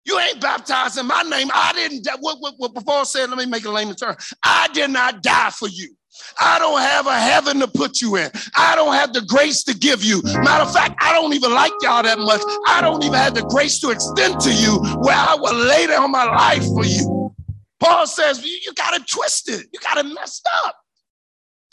You 0.05 0.19
ain't 0.19 0.41
baptized 0.41 0.99
in 0.99 1.07
my 1.07 1.23
name. 1.23 1.49
I 1.53 1.73
didn't, 1.75 2.07
what, 2.21 2.39
what, 2.41 2.55
what 2.59 2.75
before 2.75 3.01
I 3.01 3.05
said, 3.05 3.29
let 3.29 3.39
me 3.39 3.47
make 3.47 3.65
a 3.65 3.71
layman 3.71 3.95
term. 3.95 4.17
I 4.43 4.69
did 4.73 4.91
not 4.91 5.23
die 5.23 5.51
for 5.51 5.69
you. 5.69 5.97
I 6.41 6.59
don't 6.59 6.81
have 6.81 7.07
a 7.07 7.19
heaven 7.19 7.61
to 7.61 7.69
put 7.69 8.01
you 8.01 8.17
in. 8.17 8.31
I 8.57 8.75
don't 8.75 8.95
have 8.95 9.13
the 9.13 9.23
grace 9.23 9.63
to 9.65 9.75
give 9.75 10.03
you. 10.03 10.23
Matter 10.25 10.65
of 10.65 10.73
fact, 10.73 10.97
I 11.01 11.13
don't 11.13 11.35
even 11.35 11.53
like 11.53 11.73
y'all 11.83 12.03
that 12.03 12.19
much. 12.19 12.41
I 12.67 12.81
don't 12.81 13.03
even 13.03 13.15
have 13.15 13.35
the 13.35 13.43
grace 13.43 13.81
to 13.81 13.91
extend 13.91 14.41
to 14.41 14.53
you 14.53 14.79
where 14.99 15.17
I 15.17 15.37
will 15.39 15.55
lay 15.55 15.87
down 15.87 16.11
my 16.11 16.25
life 16.25 16.65
for 16.65 16.85
you. 16.85 17.35
Paul 17.81 18.07
says, 18.07 18.45
you, 18.45 18.59
you 18.65 18.73
got 18.75 18.95
it 18.95 19.09
twisted. 19.09 19.67
You 19.73 19.81
got 19.81 19.99
it 19.99 20.07
messed 20.07 20.49
up. 20.65 20.77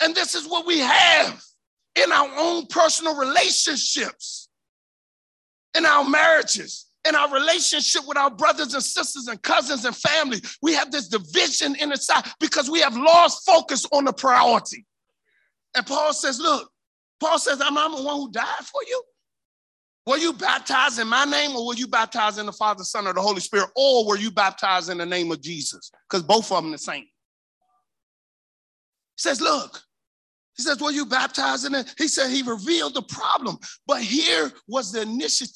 And 0.01 0.15
this 0.15 0.33
is 0.33 0.47
what 0.47 0.65
we 0.65 0.79
have 0.79 1.41
in 1.95 2.11
our 2.11 2.29
own 2.37 2.65
personal 2.67 3.15
relationships, 3.15 4.49
in 5.77 5.85
our 5.85 6.07
marriages, 6.07 6.88
in 7.07 7.15
our 7.15 7.31
relationship 7.33 8.01
with 8.07 8.17
our 8.17 8.29
brothers 8.29 8.73
and 8.73 8.83
sisters 8.83 9.27
and 9.27 9.41
cousins 9.41 9.85
and 9.85 9.95
family. 9.95 10.39
We 10.61 10.73
have 10.73 10.91
this 10.91 11.07
division 11.07 11.75
in 11.75 11.89
the 11.89 11.97
side 11.97 12.25
because 12.39 12.69
we 12.69 12.81
have 12.81 12.95
lost 12.95 13.45
focus 13.45 13.85
on 13.91 14.05
the 14.05 14.13
priority. 14.13 14.85
And 15.75 15.85
Paul 15.85 16.13
says, 16.13 16.39
Look, 16.39 16.69
Paul 17.19 17.39
says, 17.39 17.61
I'm, 17.61 17.77
I'm 17.77 17.95
the 17.95 18.03
one 18.03 18.15
who 18.15 18.31
died 18.31 18.65
for 18.65 18.81
you. 18.87 19.03
Were 20.05 20.17
you 20.17 20.33
baptized 20.33 20.99
in 20.99 21.07
my 21.07 21.25
name 21.25 21.55
or 21.55 21.67
were 21.67 21.75
you 21.75 21.87
baptized 21.87 22.39
in 22.39 22.47
the 22.47 22.51
Father, 22.51 22.83
Son, 22.83 23.05
or 23.05 23.13
the 23.13 23.21
Holy 23.21 23.41
Spirit? 23.41 23.69
Or 23.75 24.07
were 24.07 24.17
you 24.17 24.31
baptized 24.31 24.89
in 24.89 24.97
the 24.97 25.05
name 25.05 25.31
of 25.31 25.41
Jesus? 25.41 25.91
Because 26.09 26.23
both 26.23 26.51
of 26.51 26.63
them 26.63 26.71
the 26.71 26.77
same. 26.77 27.03
He 27.03 27.07
says, 29.17 29.39
Look, 29.39 29.81
he 30.59 30.63
says, 30.63 30.81
Were 30.81 30.91
you 30.91 31.05
baptized 31.05 31.65
in 31.65 31.73
it? 31.73 31.93
He 31.97 32.09
said 32.09 32.29
he 32.29 32.41
revealed 32.41 32.93
the 32.93 33.01
problem. 33.03 33.57
But 33.87 34.01
here 34.01 34.51
was 34.67 34.91
the 34.91 35.03
initiative, 35.03 35.53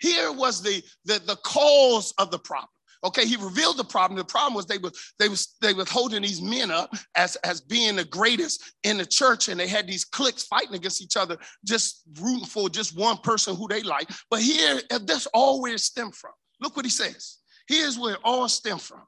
here 0.00 0.30
was 0.32 0.62
the, 0.62 0.82
the, 1.06 1.22
the 1.24 1.36
cause 1.36 2.12
of 2.18 2.30
the 2.30 2.38
problem. 2.38 2.68
Okay, 3.04 3.24
he 3.24 3.36
revealed 3.36 3.78
the 3.78 3.84
problem. 3.84 4.18
The 4.18 4.24
problem 4.24 4.52
was 4.52 4.66
they 4.66 4.76
were 4.76 4.92
they 5.18 5.30
was 5.30 5.56
they 5.62 5.72
were 5.72 5.86
holding 5.86 6.20
these 6.20 6.42
men 6.42 6.70
up 6.70 6.90
as 7.16 7.36
as 7.36 7.62
being 7.62 7.96
the 7.96 8.04
greatest 8.04 8.62
in 8.82 8.98
the 8.98 9.06
church, 9.06 9.48
and 9.48 9.58
they 9.58 9.66
had 9.66 9.86
these 9.86 10.04
cliques 10.04 10.44
fighting 10.44 10.74
against 10.74 11.00
each 11.00 11.16
other, 11.16 11.38
just 11.64 12.02
rooting 12.20 12.44
for 12.44 12.68
just 12.68 12.94
one 12.94 13.16
person 13.18 13.56
who 13.56 13.66
they 13.68 13.82
like. 13.82 14.10
But 14.30 14.40
here, 14.40 14.78
that's 14.90 15.26
all 15.32 15.62
where 15.62 15.72
it 15.72 15.80
stemmed 15.80 16.16
from. 16.16 16.32
Look 16.60 16.76
what 16.76 16.84
he 16.84 16.90
says. 16.90 17.38
Here's 17.66 17.98
where 17.98 18.14
it 18.14 18.20
all 18.24 18.46
stemmed 18.48 18.82
from. 18.82 19.02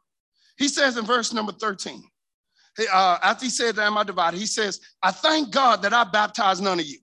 He 0.56 0.68
says 0.68 0.96
in 0.96 1.04
verse 1.04 1.34
number 1.34 1.52
13, 1.52 2.02
uh, 2.92 3.18
after 3.22 3.44
he 3.46 3.50
said, 3.50 3.78
Am 3.78 3.96
I 3.96 4.04
divided? 4.04 4.38
He 4.38 4.46
says, 4.46 4.80
I 5.02 5.10
thank 5.10 5.50
God 5.50 5.82
that 5.82 5.92
I 5.92 6.04
baptized 6.04 6.62
none 6.62 6.80
of 6.80 6.86
you. 6.86 6.98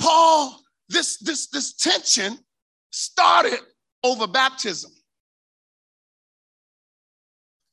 Paul, 0.00 0.60
this, 0.88 1.18
this, 1.18 1.48
this 1.48 1.74
tension 1.74 2.38
started 2.90 3.58
over 4.04 4.26
baptism. 4.26 4.90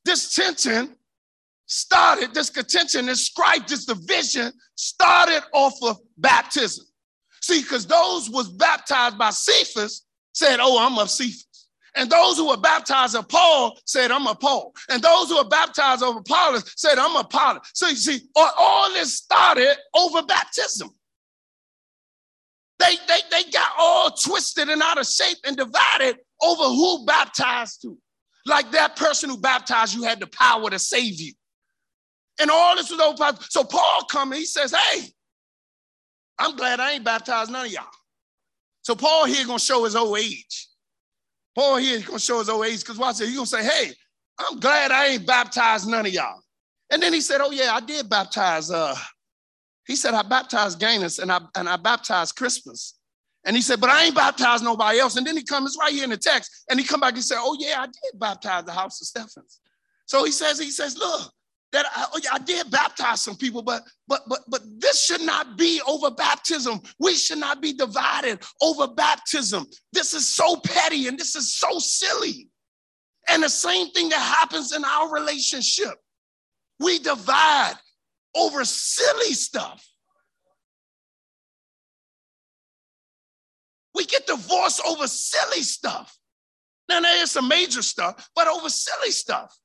This 0.04 0.34
tension 0.34 0.96
started, 1.66 2.34
this 2.34 2.50
contention, 2.50 3.06
this 3.06 3.26
strife, 3.26 3.66
this 3.66 3.84
division 3.84 4.52
started 4.76 5.42
off 5.52 5.74
of 5.82 5.98
baptism. 6.16 6.84
See, 7.40 7.62
because 7.62 7.86
those 7.86 8.30
was 8.30 8.48
baptized 8.48 9.18
by 9.18 9.30
Cephas 9.30 10.04
said, 10.32 10.58
Oh, 10.60 10.78
I'm 10.84 10.98
of 10.98 11.10
Cephas. 11.10 11.55
And 11.96 12.10
those 12.10 12.36
who 12.36 12.48
were 12.48 12.58
baptized 12.58 13.16
of 13.16 13.26
Paul 13.26 13.78
said, 13.86 14.10
I'm 14.10 14.26
a 14.26 14.34
Paul. 14.34 14.74
And 14.90 15.02
those 15.02 15.30
who 15.30 15.36
were 15.36 15.48
baptized 15.48 16.02
of 16.02 16.16
Apollos 16.16 16.70
said, 16.76 16.98
I'm 16.98 17.16
a 17.16 17.20
Apollos. 17.20 17.62
So 17.72 17.88
you 17.88 17.96
see, 17.96 18.20
all 18.36 18.92
this 18.92 19.14
started 19.14 19.76
over 19.94 20.22
baptism. 20.22 20.90
They, 22.78 22.96
they, 23.08 23.20
they 23.30 23.50
got 23.50 23.72
all 23.78 24.10
twisted 24.10 24.68
and 24.68 24.82
out 24.82 24.98
of 24.98 25.06
shape 25.06 25.38
and 25.46 25.56
divided 25.56 26.18
over 26.42 26.64
who 26.64 27.06
baptized 27.06 27.80
who. 27.82 27.98
Like 28.44 28.70
that 28.72 28.96
person 28.96 29.30
who 29.30 29.38
baptized 29.38 29.94
you 29.94 30.02
had 30.02 30.20
the 30.20 30.26
power 30.26 30.68
to 30.68 30.78
save 30.78 31.18
you. 31.18 31.32
And 32.38 32.50
all 32.50 32.76
this 32.76 32.90
was 32.90 33.00
over. 33.00 33.38
So 33.48 33.64
Paul 33.64 34.04
comes, 34.04 34.36
he 34.36 34.44
says, 34.44 34.74
Hey, 34.74 35.08
I'm 36.38 36.54
glad 36.54 36.78
I 36.78 36.92
ain't 36.92 37.04
baptized 37.04 37.50
none 37.50 37.64
of 37.64 37.72
y'all. 37.72 37.84
So 38.82 38.94
Paul 38.94 39.24
here 39.24 39.46
gonna 39.46 39.58
show 39.58 39.84
his 39.84 39.96
old 39.96 40.18
age. 40.18 40.68
Paul 41.56 41.76
here 41.78 42.00
gonna 42.00 42.18
show 42.18 42.38
his 42.38 42.50
old 42.50 42.66
age 42.66 42.80
because 42.80 42.98
watch 42.98 43.20
it, 43.20 43.28
he 43.28 43.34
gonna 43.34 43.46
say, 43.46 43.64
Hey, 43.64 43.92
I'm 44.38 44.60
glad 44.60 44.90
I 44.90 45.06
ain't 45.06 45.26
baptized 45.26 45.88
none 45.88 46.06
of 46.06 46.12
y'all. 46.12 46.42
And 46.92 47.02
then 47.02 47.12
he 47.12 47.20
said, 47.20 47.40
Oh, 47.40 47.50
yeah, 47.50 47.74
I 47.74 47.80
did 47.80 48.08
baptize. 48.10 48.70
Uh, 48.70 48.94
he 49.86 49.96
said, 49.96 50.14
I 50.14 50.22
baptized 50.22 50.78
Gaius 50.78 51.18
and 51.18 51.32
I 51.32 51.40
and 51.56 51.68
I 51.68 51.76
baptized 51.76 52.36
Crispus. 52.36 52.94
And 53.46 53.54
he 53.54 53.62
said, 53.62 53.80
but 53.80 53.90
I 53.90 54.06
ain't 54.06 54.14
baptized 54.16 54.64
nobody 54.64 54.98
else. 54.98 55.16
And 55.16 55.24
then 55.24 55.36
he 55.36 55.44
comes 55.44 55.76
right 55.80 55.92
here 55.92 56.02
in 56.02 56.10
the 56.10 56.16
text 56.16 56.64
and 56.68 56.80
he 56.80 56.84
come 56.84 56.98
back 56.98 57.14
and 57.14 57.22
said, 57.22 57.38
oh 57.38 57.56
yeah, 57.60 57.76
I 57.80 57.86
did 57.86 58.18
baptize 58.18 58.64
the 58.64 58.72
house 58.72 59.00
of 59.00 59.06
Stephens. 59.06 59.60
So 60.06 60.24
he 60.24 60.32
says, 60.32 60.58
he 60.58 60.72
says, 60.72 60.98
look, 60.98 61.32
that 61.72 61.86
I, 61.94 62.06
oh, 62.12 62.20
yeah, 62.22 62.30
I 62.32 62.38
did 62.38 62.70
baptize 62.70 63.22
some 63.22 63.36
people, 63.36 63.62
but 63.62 63.82
but 64.08 64.22
but 64.28 64.40
but 64.48 64.62
this 64.78 65.04
should 65.04 65.20
not 65.20 65.58
be 65.58 65.80
over 65.86 66.10
baptism. 66.10 66.80
We 66.98 67.14
should 67.14 67.38
not 67.38 67.60
be 67.60 67.72
divided 67.72 68.42
over 68.62 68.86
baptism. 68.88 69.66
This 69.92 70.14
is 70.14 70.28
so 70.28 70.56
petty 70.56 71.08
and 71.08 71.18
this 71.18 71.34
is 71.34 71.54
so 71.56 71.78
silly. 71.78 72.48
And 73.28 73.42
the 73.42 73.48
same 73.48 73.90
thing 73.90 74.08
that 74.10 74.20
happens 74.20 74.72
in 74.74 74.84
our 74.84 75.12
relationship. 75.12 75.94
We 76.78 76.98
divide 76.98 77.74
over 78.34 78.64
silly 78.64 79.32
stuff. 79.32 79.84
We 83.94 84.04
get 84.04 84.26
divorced 84.26 84.82
over 84.86 85.08
silly 85.08 85.62
stuff. 85.62 86.16
Now, 86.88 87.00
there 87.00 87.22
is 87.22 87.32
some 87.32 87.48
major 87.48 87.82
stuff, 87.82 88.28
but 88.36 88.46
over 88.46 88.68
silly 88.68 89.10
stuff. 89.10 89.56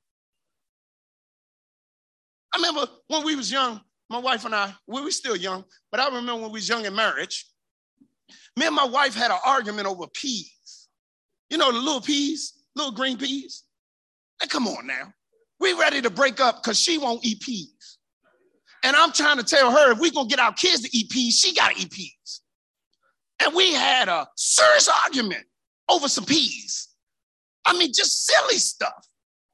I 2.54 2.58
remember 2.58 2.88
when 3.08 3.24
we 3.24 3.36
was 3.36 3.52
young, 3.52 3.82
my 4.10 4.20
wife 4.20 4.46
and 4.46 4.54
I, 4.54 4.74
we 4.88 5.02
were 5.02 5.12
still 5.12 5.36
young, 5.36 5.64
but 5.90 6.00
I 6.00 6.08
remember 6.08 6.36
when 6.36 6.52
we 6.52 6.58
was 6.58 6.70
young 6.70 6.86
in 6.86 6.94
marriage, 6.96 7.46
me 8.58 8.66
and 8.66 8.76
my 8.76 8.86
wife 8.86 9.16
had 9.16 9.32
an 9.32 9.38
argument 9.46 9.88
over 9.88 10.08
peas. 10.08 10.88
You 11.50 11.58
know, 11.58 11.72
the 11.72 11.80
little 11.80 12.02
peas, 12.02 12.54
little 12.76 12.92
green 12.92 13.18
peas. 13.18 13.64
And 14.42 14.50
come 14.50 14.68
on 14.68 14.88
now. 14.88 15.14
We 15.60 15.74
ready 15.74 16.02
to 16.02 16.10
break 16.10 16.40
up 16.40 16.62
because 16.62 16.80
she 16.80 16.98
won't 16.98 17.24
eat 17.24 17.42
peas. 17.42 17.98
And 18.84 18.96
I'm 18.96 19.12
trying 19.12 19.38
to 19.38 19.44
tell 19.44 19.72
her 19.72 19.92
if 19.92 20.00
we're 20.00 20.12
gonna 20.12 20.28
get 20.28 20.40
our 20.40 20.54
kids 20.54 20.82
to 20.82 20.98
eat 20.98 21.10
peas, 21.10 21.38
she 21.38 21.54
gotta 21.54 21.76
eat 21.80 21.92
peas. 21.92 22.42
And 23.42 23.54
we 23.54 23.74
had 23.74 24.08
a 24.10 24.28
serious 24.36 24.90
argument 25.06 25.46
over 25.90 26.08
some 26.08 26.26
peas. 26.26 26.90
I 27.66 27.74
mean, 27.78 27.92
just 27.94 28.26
silly 28.26 28.58
stuff. 28.58 29.08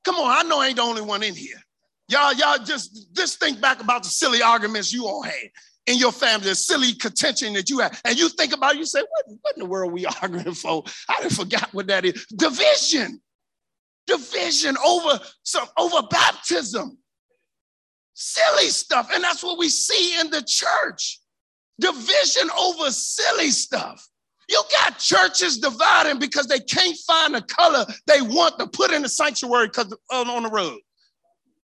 Come 0.05 0.15
on, 0.15 0.45
I 0.45 0.47
know 0.47 0.59
I 0.59 0.67
ain't 0.67 0.77
the 0.77 0.81
only 0.81 1.01
one 1.01 1.23
in 1.23 1.35
here. 1.35 1.61
Y'all, 2.07 2.33
y'all 2.33 2.63
just 2.63 3.13
just 3.13 3.39
think 3.39 3.59
back 3.59 3.81
about 3.81 4.03
the 4.03 4.09
silly 4.09 4.41
arguments 4.41 4.93
you 4.93 5.05
all 5.07 5.23
had 5.23 5.49
in 5.87 5.97
your 5.97 6.11
family, 6.11 6.47
the 6.49 6.55
silly 6.55 6.93
contention 6.93 7.53
that 7.53 7.69
you 7.69 7.79
had. 7.79 7.97
And 8.05 8.17
you 8.17 8.29
think 8.29 8.53
about 8.53 8.75
it, 8.75 8.79
you 8.79 8.85
say, 8.85 8.99
what, 8.99 9.37
what 9.41 9.55
in 9.55 9.59
the 9.59 9.65
world 9.65 9.91
we 9.91 10.05
arguing 10.21 10.53
for? 10.53 10.83
I 11.09 11.21
done 11.21 11.29
forgot 11.29 11.73
what 11.73 11.87
that 11.87 12.05
is. 12.05 12.25
Division. 12.35 13.21
Division 14.05 14.77
over 14.85 15.19
some 15.43 15.67
over 15.77 16.07
baptism. 16.09 16.97
Silly 18.13 18.69
stuff. 18.69 19.09
And 19.13 19.23
that's 19.23 19.43
what 19.43 19.57
we 19.57 19.69
see 19.69 20.19
in 20.19 20.29
the 20.29 20.41
church 20.41 21.19
division 21.79 22.49
over 22.59 22.89
silly 22.91 23.51
stuff. 23.51 24.07
You 24.49 24.61
got 24.71 24.97
churches 24.97 25.57
dividing 25.57 26.19
because 26.19 26.47
they 26.47 26.59
can't 26.59 26.97
find 27.05 27.35
the 27.35 27.41
color 27.41 27.85
they 28.05 28.21
want 28.21 28.57
to 28.59 28.67
put 28.67 28.91
in 28.91 29.01
the 29.01 29.09
sanctuary 29.09 29.67
because 29.67 29.93
on 30.11 30.43
the 30.43 30.49
rug. 30.49 30.77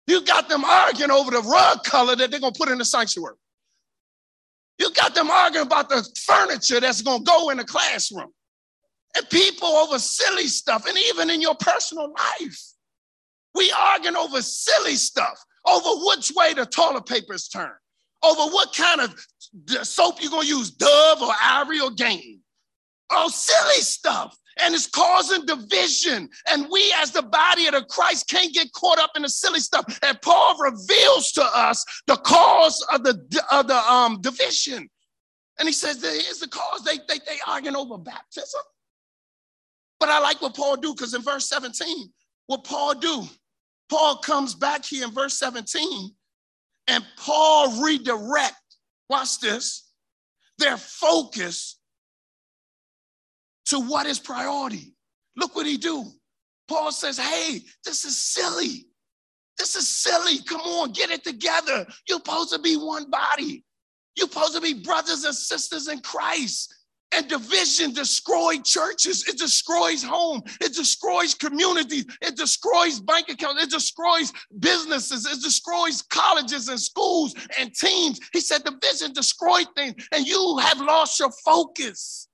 You 0.08 0.22
got 0.22 0.48
them 0.48 0.64
arguing 0.64 1.10
over 1.10 1.30
the 1.30 1.42
rug 1.42 1.84
color 1.84 2.16
that 2.16 2.30
they're 2.30 2.40
gonna 2.40 2.52
put 2.56 2.70
in 2.70 2.78
the 2.78 2.84
sanctuary. 2.84 3.36
You 4.78 4.90
got 4.94 5.14
them 5.14 5.30
arguing 5.30 5.66
about 5.66 5.90
the 5.90 6.02
furniture 6.24 6.80
that's 6.80 7.02
gonna 7.02 7.22
go 7.24 7.50
in 7.50 7.58
the 7.58 7.64
classroom. 7.64 8.32
And 9.14 9.28
people 9.28 9.68
over 9.68 9.98
silly 9.98 10.46
stuff, 10.46 10.86
and 10.86 10.96
even 11.10 11.28
in 11.28 11.42
your 11.42 11.56
personal 11.56 12.10
life. 12.10 12.58
We 13.54 13.70
arguing 13.72 14.16
over 14.16 14.40
silly 14.40 14.94
stuff, 14.94 15.38
over 15.66 15.90
which 16.06 16.32
way 16.34 16.54
the 16.54 16.64
toilet 16.64 17.04
paper 17.04 17.34
is 17.34 17.48
turned, 17.48 17.72
over 18.22 18.50
what 18.50 18.74
kind 18.74 19.02
of 19.02 19.14
soap 19.86 20.22
you're 20.22 20.30
gonna 20.30 20.46
use, 20.46 20.70
Dove 20.70 21.20
or 21.20 21.34
Ivory 21.42 21.80
or 21.80 21.90
Gain. 21.90 22.40
Oh, 23.10 23.28
silly 23.28 23.82
stuff. 23.82 24.34
And 24.60 24.74
it's 24.74 24.88
causing 24.88 25.46
division. 25.46 26.28
And 26.50 26.66
we, 26.70 26.92
as 26.98 27.12
the 27.12 27.22
body 27.22 27.66
of 27.66 27.74
the 27.74 27.84
Christ, 27.84 28.28
can't 28.28 28.52
get 28.52 28.72
caught 28.72 28.98
up 28.98 29.12
in 29.16 29.22
the 29.22 29.28
silly 29.28 29.60
stuff. 29.60 29.98
And 30.02 30.20
Paul 30.22 30.58
reveals 30.58 31.32
to 31.32 31.42
us 31.42 31.84
the 32.06 32.16
cause 32.16 32.84
of 32.92 33.04
the, 33.04 33.44
of 33.52 33.68
the 33.68 33.76
um, 33.76 34.20
division. 34.20 34.88
And 35.58 35.68
he 35.68 35.72
says, 35.72 36.02
here's 36.02 36.38
the 36.38 36.48
cause. 36.48 36.82
They, 36.84 36.98
they, 37.08 37.18
they 37.26 37.38
arguing 37.46 37.76
over 37.76 37.98
baptism. 37.98 38.60
But 40.00 40.08
I 40.10 40.20
like 40.20 40.40
what 40.40 40.54
Paul 40.54 40.76
do 40.76 40.94
because 40.94 41.14
in 41.14 41.22
verse 41.22 41.48
17, 41.48 42.10
what 42.46 42.64
Paul 42.64 42.94
do, 42.94 43.24
Paul 43.88 44.18
comes 44.18 44.54
back 44.54 44.84
here 44.84 45.04
in 45.04 45.12
verse 45.12 45.38
17 45.38 46.14
and 46.88 47.04
Paul 47.16 47.82
redirect 47.82 48.54
watch 49.08 49.40
this, 49.40 49.90
their 50.58 50.76
focus 50.76 51.77
to 53.68 53.80
what 53.80 54.06
is 54.06 54.18
priority. 54.18 54.94
Look 55.36 55.54
what 55.54 55.66
he 55.66 55.76
do. 55.76 56.04
Paul 56.68 56.92
says, 56.92 57.18
hey, 57.18 57.60
this 57.84 58.04
is 58.04 58.18
silly. 58.18 58.86
This 59.58 59.74
is 59.74 59.88
silly. 59.88 60.42
Come 60.42 60.60
on, 60.60 60.92
get 60.92 61.10
it 61.10 61.24
together. 61.24 61.86
You're 62.08 62.18
supposed 62.18 62.52
to 62.52 62.58
be 62.58 62.76
one 62.76 63.10
body. 63.10 63.64
You're 64.16 64.28
supposed 64.28 64.54
to 64.54 64.60
be 64.60 64.74
brothers 64.74 65.24
and 65.24 65.34
sisters 65.34 65.88
in 65.88 66.00
Christ. 66.00 66.74
And 67.12 67.26
division 67.26 67.94
destroys 67.94 68.60
churches. 68.64 69.26
It 69.26 69.38
destroys 69.38 70.02
home. 70.02 70.42
It 70.60 70.74
destroys 70.74 71.34
communities. 71.34 72.04
It 72.20 72.36
destroys 72.36 73.00
bank 73.00 73.30
accounts. 73.30 73.62
It 73.62 73.70
destroys 73.70 74.30
businesses. 74.58 75.24
It 75.24 75.42
destroys 75.42 76.02
colleges 76.02 76.68
and 76.68 76.78
schools 76.78 77.34
and 77.58 77.74
teams. 77.74 78.20
He 78.34 78.40
said 78.40 78.62
division 78.62 79.14
destroyed 79.14 79.68
things, 79.74 79.94
and 80.12 80.26
you 80.26 80.58
have 80.58 80.80
lost 80.80 81.18
your 81.18 81.30
focus. 81.44 82.28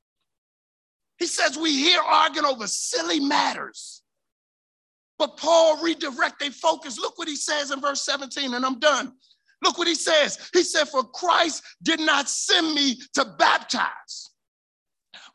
He 1.19 1.27
says 1.27 1.57
we 1.57 1.73
here 1.73 2.01
arguing 2.01 2.47
over 2.47 2.67
silly 2.67 3.21
matters. 3.21 4.03
But 5.19 5.37
Paul 5.37 5.83
redirect 5.83 6.41
their 6.41 6.51
focus. 6.51 6.99
Look 6.99 7.19
what 7.19 7.29
he 7.29 7.37
says 7.37 7.71
in 7.71 7.81
verse 7.81 8.05
17, 8.05 8.55
and 8.55 8.67
I'm 8.67 8.81
done. 8.81 9.13
Look 9.63 9.79
what 9.79 9.89
he 9.89 9.95
says. 9.95 10.51
He 10.53 10.63
said, 10.63 10.89
For 10.89 11.05
Christ 11.05 11.63
did 11.83 12.01
not 12.01 12.29
send 12.29 12.75
me 12.75 13.01
to 13.15 13.25
baptize, 13.39 14.31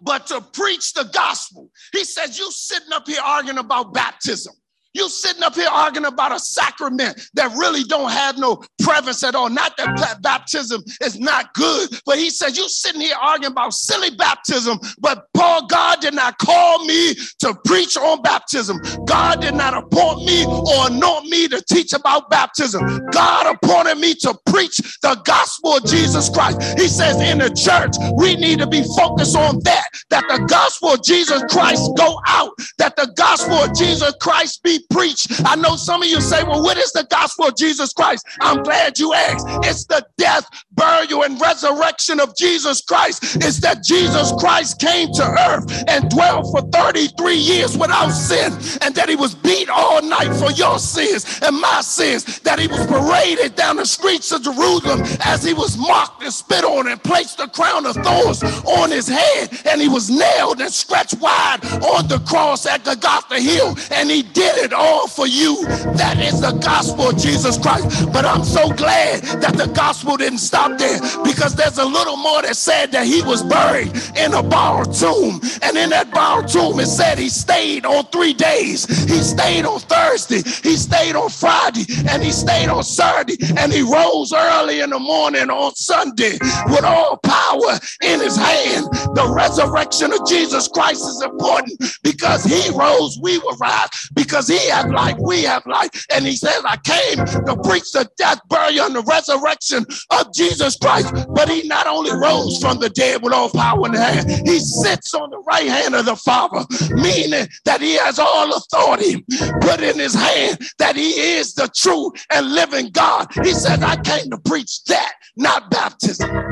but 0.01 0.27
to 0.27 0.41
preach 0.41 0.93
the 0.93 1.05
gospel. 1.05 1.71
He 1.93 2.03
says, 2.03 2.37
You 2.37 2.51
sitting 2.51 2.91
up 2.91 3.07
here 3.07 3.21
arguing 3.23 3.57
about 3.57 3.93
baptism. 3.93 4.53
You 4.93 5.07
sitting 5.07 5.43
up 5.43 5.53
here 5.53 5.69
arguing 5.71 6.07
about 6.07 6.31
a 6.31 6.39
sacrament 6.39 7.21
that 7.35 7.51
really 7.51 7.83
don't 7.83 8.11
have 8.11 8.39
no 8.39 8.63
preference 8.81 9.23
at 9.23 9.35
all. 9.35 9.49
Not 9.49 9.77
that 9.77 10.17
baptism 10.21 10.81
is 11.03 11.19
not 11.19 11.53
good, 11.53 11.89
but 12.07 12.17
he 12.17 12.31
says 12.31 12.57
you 12.57 12.67
sitting 12.67 13.01
here 13.01 13.15
arguing 13.21 13.51
about 13.51 13.73
silly 13.73 14.15
baptism. 14.15 14.79
But 14.99 15.25
Paul, 15.35 15.67
God 15.67 16.01
did 16.01 16.15
not 16.15 16.39
call 16.39 16.85
me 16.85 17.13
to 17.39 17.53
preach 17.65 17.97
on 17.97 18.23
baptism. 18.23 18.79
God 19.05 19.41
did 19.41 19.53
not 19.53 19.75
appoint 19.75 20.25
me 20.25 20.45
or 20.45 20.87
anoint 20.87 21.27
me 21.27 21.47
to 21.49 21.63
teach 21.69 21.93
about 21.93 22.31
baptism. 22.31 22.81
God 23.11 23.55
appointed 23.55 23.99
me 23.99 24.15
to 24.15 24.35
preach 24.47 24.77
the 25.03 25.21
gospel 25.23 25.77
of 25.77 25.85
Jesus 25.85 26.29
Christ. 26.29 26.79
He 26.79 26.87
says 26.87 27.21
in 27.21 27.37
the 27.37 27.49
church 27.49 27.95
we 28.17 28.35
need 28.35 28.57
to 28.59 28.67
be 28.67 28.83
focused 28.97 29.35
on 29.35 29.59
that. 29.65 29.87
That 30.09 30.27
the 30.29 30.45
gospel 30.45 30.89
of 30.89 31.03
Jesus 31.03 31.43
Christ 31.49 31.91
go 31.95 32.19
out. 32.25 32.53
That 32.79 32.95
the 32.95 33.13
gospel 33.15 33.53
of 33.53 33.75
Jesus 33.75 34.13
Christ 34.19 34.63
be 34.63 34.78
preach. 34.91 35.27
I 35.45 35.55
know 35.55 35.75
some 35.75 36.01
of 36.01 36.09
you 36.09 36.21
say, 36.21 36.43
well, 36.43 36.61
what 36.61 36.77
is 36.77 36.91
the 36.91 37.05
gospel 37.09 37.47
of 37.47 37.55
Jesus 37.55 37.93
Christ? 37.93 38.27
I'm 38.41 38.63
glad 38.63 38.99
you 38.99 39.13
asked. 39.13 39.45
It's 39.67 39.85
the 39.85 40.05
death, 40.17 40.45
burial, 40.71 41.23
and 41.23 41.39
resurrection 41.39 42.19
of 42.19 42.35
Jesus 42.35 42.81
Christ. 42.81 43.43
is 43.43 43.59
that 43.61 43.83
Jesus 43.83 44.31
Christ 44.39 44.79
came 44.79 45.11
to 45.13 45.23
earth 45.49 45.83
and 45.87 46.09
dwelt 46.09 46.45
for 46.51 46.61
33 46.71 47.35
years 47.35 47.77
without 47.77 48.11
sin, 48.11 48.53
and 48.81 48.95
that 48.95 49.09
he 49.09 49.15
was 49.15 49.35
beat 49.35 49.69
all 49.69 50.01
night 50.01 50.33
for 50.35 50.51
your 50.51 50.79
sins 50.79 51.39
and 51.41 51.59
my 51.59 51.81
sins, 51.81 52.39
that 52.41 52.59
he 52.59 52.67
was 52.67 52.85
paraded 52.87 53.55
down 53.55 53.77
the 53.77 53.85
streets 53.85 54.31
of 54.31 54.43
Jerusalem 54.43 55.01
as 55.25 55.43
he 55.43 55.53
was 55.53 55.77
mocked 55.77 56.23
and 56.23 56.33
spit 56.33 56.63
on 56.63 56.87
and 56.87 57.01
placed 57.03 57.39
a 57.39 57.47
crown 57.47 57.85
of 57.85 57.95
thorns 57.95 58.43
on 58.65 58.91
his 58.91 59.07
head, 59.07 59.49
and 59.65 59.81
he 59.81 59.87
was 59.87 60.09
nailed 60.09 60.61
and 60.61 60.71
stretched 60.71 61.19
wide 61.19 61.59
on 61.83 62.07
the 62.07 62.19
cross 62.27 62.65
at 62.65 62.83
Golgotha 62.83 63.39
Hill, 63.39 63.75
and 63.91 64.09
he 64.09 64.23
did 64.23 64.57
it 64.57 64.73
all 64.73 65.07
for 65.07 65.27
you. 65.27 65.63
That 65.97 66.17
is 66.19 66.41
the 66.41 66.53
gospel 66.53 67.09
of 67.09 67.17
Jesus 67.17 67.57
Christ. 67.57 68.11
But 68.11 68.25
I'm 68.25 68.43
so 68.43 68.71
glad 68.71 69.21
that 69.41 69.55
the 69.57 69.67
gospel 69.67 70.17
didn't 70.17 70.39
stop 70.39 70.68
there 70.77 70.99
because 71.23 71.55
there's 71.55 71.77
a 71.77 71.85
little 71.85 72.17
more 72.17 72.41
that 72.41 72.55
said 72.55 72.91
that 72.91 73.05
he 73.05 73.21
was 73.21 73.43
buried 73.43 73.91
in 74.17 74.33
a 74.33 74.43
borrowed 74.43 74.93
tomb. 74.93 75.41
And 75.61 75.77
in 75.77 75.89
that 75.91 76.11
borrowed 76.11 76.47
tomb, 76.47 76.79
it 76.79 76.87
said 76.87 77.17
he 77.17 77.29
stayed 77.29 77.85
on 77.85 78.05
three 78.07 78.33
days. 78.33 78.85
He 79.05 79.19
stayed 79.21 79.65
on 79.65 79.79
Thursday, 79.79 80.41
he 80.67 80.75
stayed 80.75 81.15
on 81.15 81.29
Friday, 81.29 81.85
and 82.09 82.23
he 82.23 82.31
stayed 82.31 82.69
on 82.69 82.83
Saturday, 82.83 83.37
and 83.57 83.71
he 83.71 83.81
rose 83.81 84.33
early 84.33 84.81
in 84.81 84.89
the 84.89 84.99
morning 84.99 85.49
on 85.49 85.73
Sunday 85.75 86.37
with 86.67 86.83
all 86.83 87.17
power 87.17 87.79
in 88.03 88.19
his 88.19 88.35
hand. 88.35 88.85
The 89.15 89.31
resurrection 89.35 90.13
of 90.13 90.27
Jesus 90.27 90.67
Christ 90.67 91.01
is 91.01 91.21
important 91.23 91.81
because 92.03 92.43
he 92.43 92.69
rose, 92.71 93.19
we 93.21 93.37
will 93.39 93.57
rise 93.57 94.09
because 94.15 94.47
he 94.47 94.69
have 94.69 94.89
life, 94.89 95.15
we 95.19 95.43
have 95.43 95.65
life. 95.65 95.89
And 96.13 96.25
he 96.25 96.35
says, 96.35 96.61
I 96.65 96.77
came 96.77 97.17
to 97.45 97.55
preach 97.63 97.91
the 97.91 98.09
death, 98.17 98.39
burial, 98.49 98.85
and 98.85 98.95
the 98.95 99.03
resurrection 99.03 99.85
of 100.11 100.33
Jesus 100.33 100.48
Christ. 100.81 101.13
But 101.29 101.49
he 101.49 101.67
not 101.67 101.87
only 101.87 102.11
rose 102.11 102.59
from 102.59 102.79
the 102.79 102.89
dead 102.89 103.21
with 103.21 103.33
all 103.33 103.49
power 103.49 103.85
in 103.85 103.93
the 103.93 104.01
hand, 104.01 104.47
he 104.47 104.59
sits 104.59 105.13
on 105.13 105.29
the 105.29 105.39
right 105.39 105.67
hand 105.67 105.95
of 105.95 106.05
the 106.05 106.15
Father, 106.15 106.65
meaning 106.93 107.47
that 107.65 107.81
he 107.81 107.95
has 107.95 108.19
all 108.19 108.53
authority 108.53 109.25
put 109.61 109.81
in 109.81 109.99
his 109.99 110.13
hand, 110.13 110.59
that 110.77 110.95
he 110.95 111.09
is 111.09 111.53
the 111.53 111.67
true 111.75 112.11
and 112.31 112.53
living 112.53 112.89
God. 112.91 113.27
He 113.43 113.53
says, 113.53 113.81
I 113.81 113.95
came 114.01 114.29
to 114.31 114.37
preach 114.37 114.83
that, 114.85 115.13
not 115.35 115.69
baptism 115.71 116.49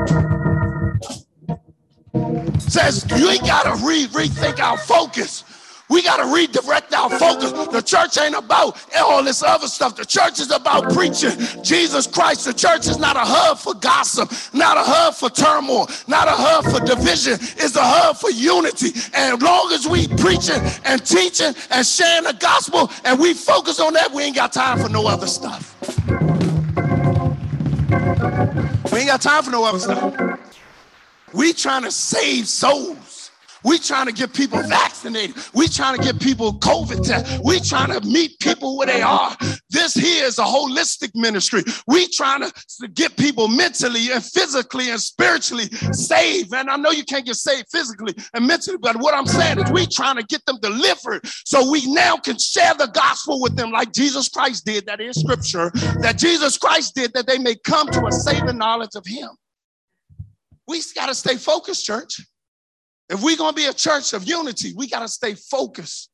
says 2.70 3.06
you 3.16 3.28
ain't 3.30 3.44
got 3.44 3.62
to 3.64 3.86
re- 3.86 4.06
rethink 4.08 4.60
our 4.60 4.76
focus. 4.76 5.44
We 5.88 6.02
got 6.02 6.18
to 6.18 6.34
redirect 6.34 6.92
our 6.92 7.10
focus. 7.18 7.52
The 7.68 7.80
church 7.80 8.18
ain't 8.18 8.34
about 8.34 8.78
all 8.98 9.22
this 9.22 9.42
other 9.42 9.68
stuff. 9.68 9.96
The 9.96 10.04
church 10.04 10.38
is 10.38 10.50
about 10.50 10.92
preaching 10.92 11.32
Jesus 11.62 12.06
Christ. 12.06 12.44
The 12.44 12.52
church 12.52 12.86
is 12.86 12.98
not 12.98 13.16
a 13.16 13.24
hub 13.24 13.58
for 13.58 13.74
gossip, 13.74 14.30
not 14.52 14.76
a 14.76 14.82
hub 14.82 15.14
for 15.14 15.30
turmoil, 15.30 15.88
not 16.06 16.28
a 16.28 16.32
hub 16.32 16.64
for 16.64 16.84
division. 16.84 17.34
It's 17.34 17.76
a 17.76 17.82
hub 17.82 18.16
for 18.16 18.30
unity. 18.30 18.88
And 19.14 19.36
as 19.36 19.42
long 19.42 19.72
as 19.72 19.88
we 19.88 20.08
preaching 20.08 20.60
and 20.84 21.04
teaching 21.04 21.54
and 21.70 21.86
sharing 21.86 22.24
the 22.24 22.36
gospel 22.38 22.90
and 23.04 23.18
we 23.18 23.32
focus 23.32 23.80
on 23.80 23.94
that, 23.94 24.12
we 24.12 24.24
ain't 24.24 24.36
got 24.36 24.52
time 24.52 24.78
for 24.78 24.90
no 24.90 25.06
other 25.06 25.26
stuff. 25.26 25.74
We 28.92 29.00
ain't 29.00 29.08
got 29.08 29.22
time 29.22 29.42
for 29.42 29.50
no 29.50 29.64
other 29.64 29.78
stuff. 29.78 30.14
We 31.32 31.52
trying 31.52 31.84
to 31.84 31.90
save 31.90 32.48
souls. 32.48 33.07
We 33.68 33.78
trying 33.78 34.06
to 34.06 34.12
get 34.12 34.32
people 34.32 34.62
vaccinated. 34.62 35.36
We 35.52 35.68
trying 35.68 35.98
to 35.98 36.02
get 36.02 36.18
people 36.18 36.54
COVID 36.54 37.06
test. 37.06 37.44
We 37.44 37.60
trying 37.60 37.92
to 37.92 38.00
meet 38.06 38.38
people 38.40 38.78
where 38.78 38.86
they 38.86 39.02
are. 39.02 39.36
This 39.68 39.92
here 39.92 40.24
is 40.24 40.38
a 40.38 40.42
holistic 40.42 41.10
ministry. 41.14 41.62
We 41.86 42.08
trying 42.08 42.40
to 42.40 42.88
get 42.88 43.14
people 43.18 43.46
mentally 43.46 44.10
and 44.10 44.24
physically 44.24 44.88
and 44.88 44.98
spiritually 44.98 45.66
saved. 45.92 46.54
And 46.54 46.70
I 46.70 46.76
know 46.76 46.92
you 46.92 47.04
can't 47.04 47.26
get 47.26 47.36
saved 47.36 47.66
physically 47.70 48.14
and 48.32 48.46
mentally, 48.46 48.78
but 48.80 48.96
what 48.96 49.14
I'm 49.14 49.26
saying 49.26 49.58
is 49.58 49.70
we 49.70 49.86
trying 49.86 50.16
to 50.16 50.22
get 50.22 50.46
them 50.46 50.56
delivered 50.62 51.26
so 51.44 51.70
we 51.70 51.92
now 51.92 52.16
can 52.16 52.38
share 52.38 52.72
the 52.72 52.86
gospel 52.86 53.38
with 53.42 53.54
them 53.54 53.70
like 53.70 53.92
Jesus 53.92 54.30
Christ 54.30 54.64
did. 54.64 54.86
That 54.86 55.02
is 55.02 55.20
scripture. 55.20 55.70
That 56.00 56.16
Jesus 56.16 56.56
Christ 56.56 56.94
did 56.94 57.12
that 57.12 57.26
they 57.26 57.38
may 57.38 57.54
come 57.54 57.88
to 57.88 58.06
a 58.06 58.12
saving 58.12 58.56
knowledge 58.56 58.94
of 58.96 59.04
him. 59.04 59.28
We 60.66 60.80
got 60.94 61.06
to 61.06 61.14
stay 61.14 61.36
focused, 61.36 61.84
church. 61.84 62.18
If 63.08 63.22
we're 63.22 63.36
going 63.36 63.52
to 63.52 63.56
be 63.56 63.66
a 63.66 63.72
church 63.72 64.12
of 64.12 64.24
unity, 64.24 64.74
we 64.76 64.88
got 64.88 65.00
to 65.00 65.08
stay 65.08 65.34
focused 65.34 66.10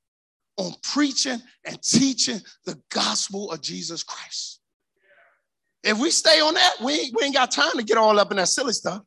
on 0.57 0.73
preaching 0.83 1.41
and 1.65 1.83
teaching 1.83 2.41
the 2.65 2.81
gospel 2.91 3.51
of 3.51 3.61
Jesus 3.61 4.03
Christ. 4.03 4.61
If 5.83 5.99
we 5.99 6.11
stay 6.11 6.41
on 6.41 6.55
that, 6.55 6.75
we 6.83 6.93
ain't, 6.95 7.17
we 7.17 7.25
ain't 7.25 7.35
got 7.35 7.51
time 7.51 7.73
to 7.77 7.83
get 7.83 7.99
all 7.99 8.19
up 8.19 8.31
in 8.31 8.37
that 8.37 8.49
silly 8.49 8.73
stuff. 8.73 9.03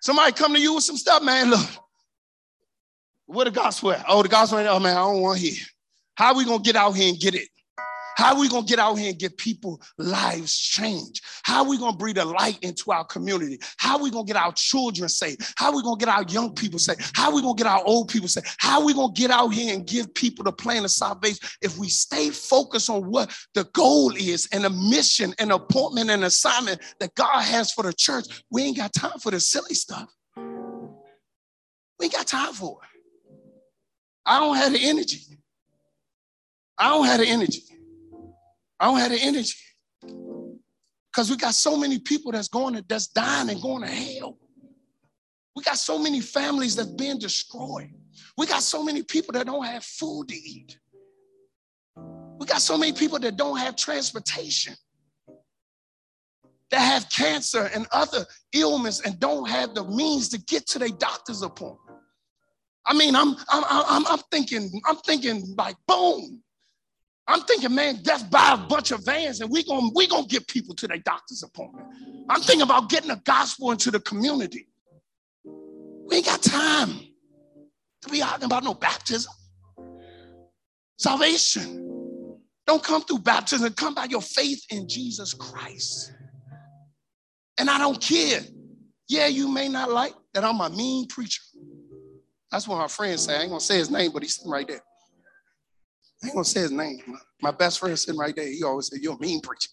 Somebody 0.00 0.32
come 0.32 0.54
to 0.54 0.60
you 0.60 0.74
with 0.74 0.84
some 0.84 0.96
stuff, 0.96 1.22
man. 1.22 1.50
Look, 1.50 1.68
what 3.26 3.44
the 3.44 3.50
gospel 3.50 3.92
at? 3.92 4.04
Oh, 4.08 4.22
the 4.22 4.28
gospel, 4.28 4.58
oh 4.58 4.80
man, 4.80 4.96
I 4.96 5.00
don't 5.00 5.20
want 5.20 5.38
to 5.38 5.46
hear. 5.46 5.64
How 6.14 6.28
are 6.28 6.36
we 6.36 6.44
gonna 6.44 6.62
get 6.62 6.76
out 6.76 6.92
here 6.92 7.10
and 7.10 7.20
get 7.20 7.34
it? 7.34 7.48
How 8.18 8.34
are 8.34 8.40
we 8.40 8.48
going 8.48 8.64
to 8.64 8.68
get 8.68 8.80
out 8.80 8.96
here 8.96 9.10
and 9.10 9.18
get 9.18 9.36
people 9.36 9.80
lives 9.96 10.58
changed? 10.58 11.24
How 11.44 11.62
are 11.62 11.68
we 11.68 11.78
going 11.78 11.92
to 11.92 11.96
breathe 11.96 12.18
a 12.18 12.24
light 12.24 12.58
into 12.62 12.90
our 12.90 13.04
community? 13.04 13.60
How 13.76 13.96
are 13.96 14.02
we 14.02 14.10
going 14.10 14.26
to 14.26 14.32
get 14.32 14.42
our 14.42 14.50
children 14.50 15.08
saved? 15.08 15.54
How 15.56 15.70
are 15.70 15.76
we 15.76 15.84
going 15.84 16.00
to 16.00 16.04
get 16.04 16.12
our 16.12 16.24
young 16.24 16.52
people 16.52 16.80
saved? 16.80 17.12
How 17.14 17.28
are 17.28 17.34
we 17.36 17.42
going 17.42 17.56
to 17.56 17.62
get 17.62 17.70
our 17.70 17.80
old 17.84 18.08
people 18.08 18.26
saved? 18.26 18.48
How 18.58 18.80
are 18.80 18.84
we 18.86 18.92
going 18.92 19.14
to 19.14 19.20
get 19.20 19.30
out 19.30 19.50
here 19.50 19.72
and 19.72 19.86
give 19.86 20.12
people 20.14 20.42
the 20.42 20.50
plan 20.50 20.84
of 20.84 20.90
salvation 20.90 21.48
if 21.62 21.78
we 21.78 21.88
stay 21.88 22.30
focused 22.30 22.90
on 22.90 23.02
what 23.08 23.32
the 23.54 23.62
goal 23.72 24.12
is 24.16 24.48
and 24.50 24.64
the 24.64 24.70
mission 24.70 25.32
and 25.38 25.52
appointment 25.52 26.10
and 26.10 26.24
assignment 26.24 26.80
that 26.98 27.14
God 27.14 27.42
has 27.42 27.72
for 27.72 27.84
the 27.84 27.92
church? 27.92 28.42
We 28.50 28.64
ain't 28.64 28.78
got 28.78 28.92
time 28.92 29.20
for 29.22 29.30
the 29.30 29.38
silly 29.38 29.74
stuff. 29.74 30.12
We 30.36 32.06
ain't 32.06 32.14
got 32.14 32.26
time 32.26 32.52
for 32.52 32.80
it. 32.82 32.88
I 34.26 34.40
don't 34.40 34.56
have 34.56 34.72
the 34.72 34.80
energy. 34.82 35.20
I 36.76 36.88
don't 36.88 37.06
have 37.06 37.20
the 37.20 37.26
energy. 37.28 37.62
I 38.80 38.86
don't 38.86 38.98
have 38.98 39.10
the 39.10 39.18
energy. 39.20 39.54
Because 40.02 41.30
we 41.30 41.36
got 41.36 41.54
so 41.54 41.76
many 41.76 41.98
people 41.98 42.32
that's 42.32 42.48
going 42.48 42.74
to, 42.74 42.84
that's 42.88 43.08
dying 43.08 43.50
and 43.50 43.60
going 43.60 43.82
to 43.82 43.88
hell. 43.88 44.38
We 45.56 45.64
got 45.64 45.78
so 45.78 45.98
many 45.98 46.20
families 46.20 46.76
that's 46.76 46.90
being 46.90 47.18
destroyed. 47.18 47.90
We 48.36 48.46
got 48.46 48.62
so 48.62 48.84
many 48.84 49.02
people 49.02 49.32
that 49.32 49.46
don't 49.46 49.64
have 49.64 49.82
food 49.82 50.28
to 50.28 50.34
eat. 50.36 50.78
We 52.38 52.46
got 52.46 52.60
so 52.60 52.78
many 52.78 52.92
people 52.92 53.18
that 53.18 53.36
don't 53.36 53.58
have 53.58 53.74
transportation, 53.74 54.74
that 56.70 56.78
have 56.78 57.10
cancer 57.10 57.68
and 57.74 57.88
other 57.90 58.24
ailments 58.54 59.00
and 59.00 59.18
don't 59.18 59.48
have 59.48 59.74
the 59.74 59.84
means 59.84 60.28
to 60.28 60.38
get 60.38 60.68
to 60.68 60.78
their 60.78 60.88
doctor's 60.88 61.42
appointment. 61.42 61.98
I 62.86 62.94
mean, 62.94 63.16
I'm, 63.16 63.34
I'm, 63.50 63.64
I'm, 63.68 64.06
I'm 64.06 64.20
thinking, 64.30 64.70
I'm 64.86 64.96
thinking 64.98 65.54
like, 65.58 65.76
boom, 65.88 66.40
I'm 67.28 67.42
thinking, 67.42 67.74
man, 67.74 68.02
death 68.02 68.30
buy 68.30 68.54
a 68.54 68.56
bunch 68.56 68.90
of 68.90 69.04
vans 69.04 69.40
and 69.40 69.50
we're 69.50 69.62
gonna 69.62 69.90
we 69.94 70.08
gonna 70.08 70.26
get 70.26 70.48
people 70.48 70.74
to 70.76 70.88
their 70.88 70.98
doctor's 70.98 71.42
appointment. 71.42 71.86
I'm 72.30 72.40
thinking 72.40 72.62
about 72.62 72.88
getting 72.88 73.10
the 73.10 73.20
gospel 73.24 73.70
into 73.70 73.90
the 73.90 74.00
community. 74.00 74.66
We 76.08 76.16
ain't 76.16 76.26
got 76.26 76.42
time 76.42 76.98
to 78.02 78.08
be 78.08 78.20
about 78.20 78.64
no 78.64 78.74
baptism. 78.74 79.32
Salvation 80.98 81.84
don't 82.66 82.82
come 82.82 83.02
through 83.02 83.20
baptism, 83.20 83.72
come 83.74 83.94
by 83.94 84.04
your 84.04 84.20
faith 84.22 84.62
in 84.70 84.88
Jesus 84.88 85.34
Christ. 85.34 86.12
And 87.58 87.70
I 87.70 87.78
don't 87.78 88.00
care. 88.00 88.40
Yeah, 89.08 89.26
you 89.26 89.48
may 89.48 89.68
not 89.68 89.90
like 89.90 90.14
that 90.34 90.44
I'm 90.44 90.60
a 90.60 90.70
mean 90.70 91.08
preacher. 91.08 91.42
That's 92.50 92.68
what 92.68 92.78
my 92.78 92.88
friend 92.88 93.18
said. 93.18 93.38
I 93.38 93.42
ain't 93.42 93.50
gonna 93.50 93.60
say 93.60 93.78
his 93.78 93.90
name, 93.90 94.12
but 94.12 94.22
he's 94.22 94.36
sitting 94.36 94.50
right 94.50 94.68
there. 94.68 94.82
I 96.22 96.26
ain't 96.26 96.34
gonna 96.34 96.44
say 96.44 96.60
his 96.60 96.72
name. 96.72 97.18
My 97.40 97.50
best 97.50 97.78
friend 97.78 97.98
sitting 97.98 98.18
right 98.18 98.34
there. 98.34 98.48
He 98.48 98.62
always 98.64 98.88
said, 98.88 99.00
You're 99.00 99.14
a 99.14 99.20
mean 99.20 99.40
preacher. 99.40 99.70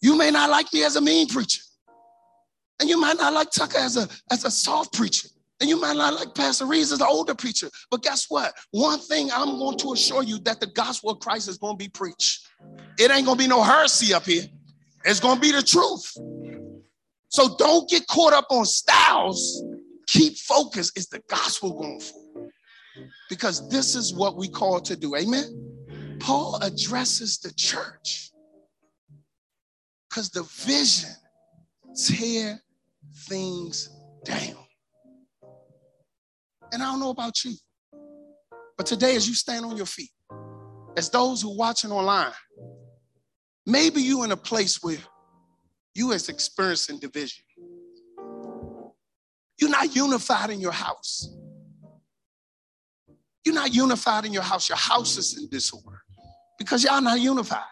You 0.00 0.16
may 0.16 0.30
not 0.30 0.50
like 0.50 0.72
me 0.72 0.84
as 0.84 0.96
a 0.96 1.00
mean 1.00 1.26
preacher. 1.28 1.62
And 2.80 2.88
you 2.88 3.00
might 3.00 3.16
not 3.16 3.32
like 3.32 3.50
Tucker 3.50 3.78
as 3.78 3.96
a, 3.96 4.08
as 4.30 4.44
a 4.44 4.50
soft 4.50 4.92
preacher. 4.92 5.28
And 5.60 5.68
you 5.68 5.80
might 5.80 5.96
not 5.96 6.14
like 6.14 6.34
Pastor 6.34 6.66
Reeves 6.66 6.92
as 6.92 7.00
an 7.00 7.08
older 7.10 7.34
preacher. 7.34 7.68
But 7.90 8.04
guess 8.04 8.26
what? 8.28 8.54
One 8.70 9.00
thing 9.00 9.30
I'm 9.32 9.58
going 9.58 9.76
to 9.78 9.92
assure 9.92 10.22
you 10.22 10.38
that 10.40 10.60
the 10.60 10.68
gospel 10.68 11.10
of 11.10 11.18
Christ 11.18 11.48
is 11.48 11.58
going 11.58 11.76
to 11.76 11.84
be 11.84 11.88
preached. 11.88 12.46
It 12.96 13.10
ain't 13.10 13.26
going 13.26 13.36
to 13.36 13.44
be 13.44 13.48
no 13.48 13.62
heresy 13.62 14.14
up 14.14 14.24
here. 14.24 14.44
It's 15.04 15.18
going 15.18 15.34
to 15.36 15.40
be 15.40 15.50
the 15.50 15.62
truth. 15.62 16.12
So 17.30 17.56
don't 17.56 17.88
get 17.90 18.06
caught 18.06 18.32
up 18.32 18.46
on 18.50 18.64
styles. 18.64 19.64
Keep 20.06 20.38
focused. 20.38 20.96
Is 20.96 21.08
the 21.08 21.20
gospel 21.28 21.72
going 21.72 22.00
for? 22.00 22.27
Because 23.28 23.68
this 23.68 23.94
is 23.94 24.14
what 24.14 24.36
we 24.36 24.48
call 24.48 24.80
to 24.80 24.96
do. 24.96 25.16
Amen. 25.16 26.18
Paul 26.20 26.58
addresses 26.62 27.38
the 27.38 27.52
church 27.52 28.30
because 30.08 30.30
the 30.30 30.42
vision 30.42 31.10
tear 32.06 32.60
things 33.28 33.90
down. 34.24 34.56
And 36.72 36.82
I 36.82 36.86
don't 36.86 37.00
know 37.00 37.10
about 37.10 37.44
you, 37.44 37.54
but 38.76 38.86
today, 38.86 39.16
as 39.16 39.28
you 39.28 39.34
stand 39.34 39.64
on 39.64 39.76
your 39.76 39.86
feet, 39.86 40.10
as 40.96 41.08
those 41.08 41.42
who 41.42 41.52
are 41.52 41.56
watching 41.56 41.90
online, 41.90 42.32
maybe 43.64 44.02
you 44.02 44.24
in 44.24 44.32
a 44.32 44.36
place 44.36 44.82
where 44.82 44.98
you 45.94 46.12
is 46.12 46.28
experiencing 46.28 46.98
division. 46.98 47.44
You're 49.58 49.70
not 49.70 49.94
unified 49.96 50.50
in 50.50 50.60
your 50.60 50.72
house. 50.72 51.28
You're 53.48 53.54
not 53.54 53.74
unified 53.74 54.26
in 54.26 54.34
your 54.34 54.42
house. 54.42 54.68
Your 54.68 54.76
house 54.76 55.16
is 55.16 55.38
in 55.38 55.48
disorder 55.48 56.02
because 56.58 56.84
y'all 56.84 57.00
not 57.00 57.18
unified. 57.18 57.62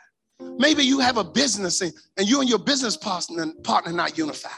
Maybe 0.58 0.82
you 0.84 1.00
have 1.00 1.18
a 1.18 1.24
business 1.24 1.82
and, 1.82 1.92
you 2.16 2.40
and 2.40 2.48
your 2.48 2.58
business 2.58 2.96
partner, 2.96 3.52
partner 3.62 3.92
not 3.92 4.16
unified. 4.16 4.52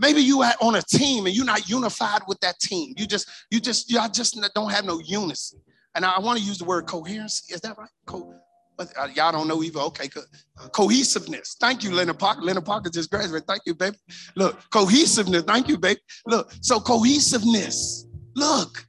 Maybe 0.00 0.20
you 0.20 0.42
are 0.42 0.52
on 0.60 0.74
a 0.74 0.82
team 0.82 1.26
and 1.26 1.36
you're 1.36 1.44
not 1.44 1.68
unified 1.70 2.22
with 2.26 2.40
that 2.40 2.58
team. 2.58 2.92
You 2.96 3.06
just, 3.06 3.28
you 3.52 3.60
just, 3.60 3.88
y'all 3.88 4.08
just 4.08 4.36
don't 4.52 4.72
have 4.72 4.84
no 4.84 4.98
unity. 4.98 5.58
And 5.94 6.04
I 6.04 6.18
want 6.18 6.40
to 6.40 6.44
use 6.44 6.58
the 6.58 6.64
word 6.64 6.88
coherency. 6.88 7.54
Is 7.54 7.60
that 7.60 7.78
right? 7.78 7.88
Co- 8.06 8.34
uh, 8.80 9.08
y'all 9.14 9.30
don't 9.30 9.46
know 9.46 9.62
either. 9.62 9.78
Okay, 9.78 10.08
co- 10.08 10.22
uh, 10.60 10.68
cohesiveness. 10.70 11.56
Thank 11.60 11.84
you, 11.84 11.92
Leonard 11.92 12.18
Parker. 12.18 12.42
Leonard 12.42 12.64
Parker 12.64 12.90
just 12.90 13.12
graduated. 13.12 13.46
Thank 13.46 13.62
you, 13.64 13.76
baby. 13.76 13.96
Look, 14.34 14.58
cohesiveness. 14.70 15.44
Thank 15.44 15.68
you, 15.68 15.78
baby. 15.78 16.00
Look, 16.26 16.50
so 16.62 16.80
cohesiveness. 16.80 18.06
Look, 18.34 18.86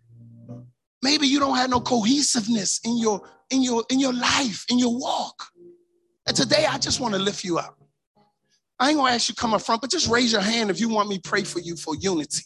maybe 1.01 1.27
you 1.27 1.39
don't 1.39 1.57
have 1.57 1.69
no 1.69 1.79
cohesiveness 1.79 2.79
in 2.85 2.97
your 2.97 3.21
in 3.49 3.63
your 3.63 3.83
in 3.89 3.99
your 3.99 4.13
life, 4.13 4.65
in 4.69 4.79
your 4.79 4.97
walk. 4.97 5.47
And 6.27 6.35
today, 6.35 6.65
I 6.69 6.77
just 6.77 6.99
want 6.99 7.13
to 7.13 7.19
lift 7.19 7.43
you 7.43 7.57
up. 7.57 7.77
I 8.79 8.89
ain't 8.89 8.97
gonna 8.97 9.11
ask 9.11 9.29
you 9.29 9.35
come 9.35 9.53
up 9.53 9.61
front, 9.61 9.81
but 9.81 9.91
just 9.91 10.07
raise 10.07 10.31
your 10.31 10.41
hand 10.41 10.69
if 10.69 10.79
you 10.79 10.89
want 10.89 11.09
me 11.09 11.19
pray 11.19 11.43
for 11.43 11.59
you 11.59 11.75
for 11.75 11.95
unity. 11.95 12.43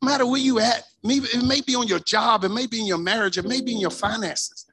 No 0.00 0.08
matter 0.08 0.26
where 0.26 0.40
you 0.40 0.58
at, 0.58 0.82
maybe 1.04 1.26
it 1.26 1.44
may 1.44 1.60
be 1.60 1.76
on 1.76 1.86
your 1.86 2.00
job, 2.00 2.44
it 2.44 2.48
may 2.48 2.66
be 2.66 2.80
in 2.80 2.86
your 2.86 2.98
marriage, 2.98 3.38
it 3.38 3.44
may 3.44 3.60
be 3.60 3.72
in 3.72 3.80
your 3.80 3.90
finances. 3.90 4.66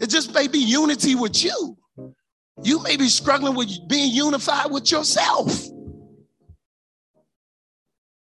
It 0.00 0.10
just 0.10 0.34
may 0.34 0.46
be 0.46 0.58
unity 0.58 1.14
with 1.14 1.42
you. 1.42 1.78
You 2.62 2.82
may 2.82 2.96
be 2.96 3.08
struggling 3.08 3.54
with 3.54 3.70
being 3.88 4.12
unified 4.12 4.70
with 4.70 4.90
yourself. 4.90 5.66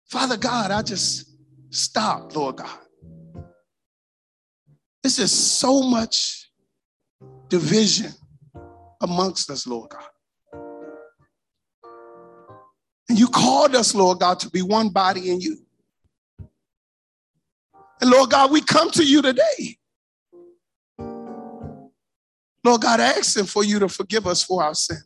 Father 0.06 0.36
God, 0.36 0.70
I 0.70 0.82
just 0.82 1.30
stop, 1.70 2.34
Lord 2.34 2.56
God. 2.56 2.78
This 5.04 5.18
is 5.18 5.30
so 5.30 5.82
much 5.82 6.50
division 7.50 8.10
amongst 9.02 9.50
us, 9.50 9.66
Lord 9.66 9.90
God. 9.90 10.08
And 13.10 13.18
you 13.18 13.28
called 13.28 13.74
us, 13.74 13.94
Lord 13.94 14.20
God, 14.20 14.40
to 14.40 14.48
be 14.48 14.62
one 14.62 14.88
body 14.88 15.30
in 15.30 15.42
you. 15.42 15.58
And 18.00 18.10
Lord 18.10 18.30
God, 18.30 18.50
we 18.50 18.62
come 18.62 18.90
to 18.92 19.04
you 19.04 19.20
today. 19.20 19.76
Lord 22.64 22.80
God, 22.80 22.98
asking 22.98 23.44
for 23.44 23.62
you 23.62 23.78
to 23.80 23.90
forgive 23.90 24.26
us 24.26 24.42
for 24.42 24.62
our 24.62 24.74
sin. 24.74 25.02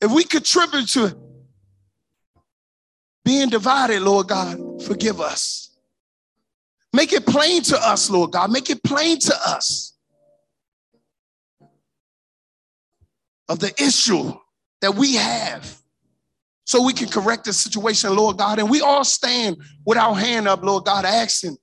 If 0.00 0.12
we 0.12 0.22
contribute 0.22 0.86
to 0.90 1.18
being 3.24 3.48
divided, 3.48 4.00
Lord 4.02 4.28
God, 4.28 4.80
forgive 4.80 5.20
us. 5.20 5.69
Make 6.92 7.12
it 7.12 7.26
plain 7.26 7.62
to 7.64 7.78
us, 7.78 8.10
Lord 8.10 8.32
God. 8.32 8.50
Make 8.50 8.70
it 8.70 8.82
plain 8.82 9.18
to 9.20 9.34
us 9.46 9.96
of 13.48 13.58
the 13.58 13.72
issue 13.82 14.32
that 14.80 14.94
we 14.94 15.14
have 15.16 15.76
so 16.64 16.82
we 16.82 16.92
can 16.92 17.08
correct 17.08 17.44
the 17.44 17.52
situation, 17.52 18.14
Lord 18.14 18.38
God. 18.38 18.58
And 18.58 18.70
we 18.70 18.80
all 18.80 19.04
stand 19.04 19.56
with 19.84 19.98
our 19.98 20.14
hand 20.14 20.46
up, 20.46 20.62
Lord 20.62 20.84
God, 20.84 21.04
asking 21.04 21.56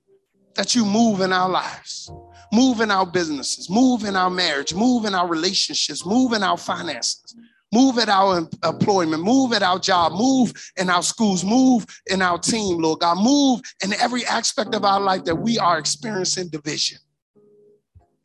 that 0.54 0.74
you 0.74 0.84
move 0.84 1.20
in 1.20 1.32
our 1.32 1.48
lives, 1.48 2.10
move 2.52 2.80
in 2.80 2.90
our 2.90 3.06
businesses, 3.06 3.70
move 3.70 4.04
in 4.04 4.16
our 4.16 4.28
marriage, 4.28 4.74
move 4.74 5.06
in 5.06 5.14
our 5.14 5.26
relationships, 5.26 6.04
move 6.04 6.32
in 6.32 6.42
our 6.42 6.58
finances, 6.58 7.34
move 7.72 7.98
at 7.98 8.08
our 8.08 8.48
employment, 8.64 9.22
move 9.22 9.52
at 9.52 9.62
our 9.62 9.78
job, 9.78 10.12
move 10.12 10.52
in 10.76 10.88
our 10.88 11.02
schools, 11.02 11.44
move 11.44 11.84
in 12.10 12.22
our 12.22 12.38
team, 12.38 12.78
Lord 12.78 13.00
God, 13.00 13.18
move 13.22 13.60
in 13.84 13.92
every 13.94 14.24
aspect 14.26 14.74
of 14.74 14.84
our 14.84 15.00
life 15.00 15.24
that 15.24 15.36
we 15.36 15.58
are 15.58 15.78
experiencing 15.78 16.48
division. 16.48 16.98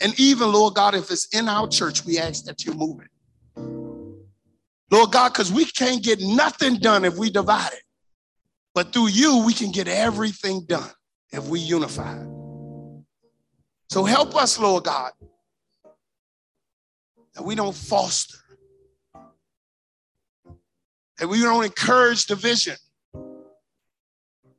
And 0.01 0.17
even, 0.19 0.51
Lord 0.51 0.75
God, 0.75 0.95
if 0.95 1.11
it's 1.11 1.27
in 1.33 1.47
our 1.47 1.67
church, 1.67 2.05
we 2.05 2.19
ask 2.19 2.45
that 2.45 2.65
you 2.65 2.73
move 2.73 3.01
it. 3.01 3.09
Lord 4.91 5.11
God, 5.11 5.33
because 5.33 5.51
we 5.51 5.65
can't 5.65 6.03
get 6.03 6.19
nothing 6.21 6.75
done 6.75 7.03
if 7.03 7.17
we 7.17 7.29
divide 7.29 7.73
it. 7.73 7.83
But 8.75 8.93
through 8.93 9.07
you, 9.07 9.43
we 9.45 9.53
can 9.53 9.71
get 9.71 9.87
everything 9.87 10.65
done 10.67 10.89
if 11.31 11.45
we 11.47 11.59
unify. 11.59 12.17
So 13.89 14.03
help 14.03 14.35
us, 14.35 14.59
Lord 14.59 14.83
God, 14.83 15.11
that 17.35 17.43
we 17.43 17.55
don't 17.55 17.75
foster, 17.75 18.37
that 21.19 21.27
we 21.27 21.41
don't 21.41 21.63
encourage 21.63 22.25
division. 22.25 22.75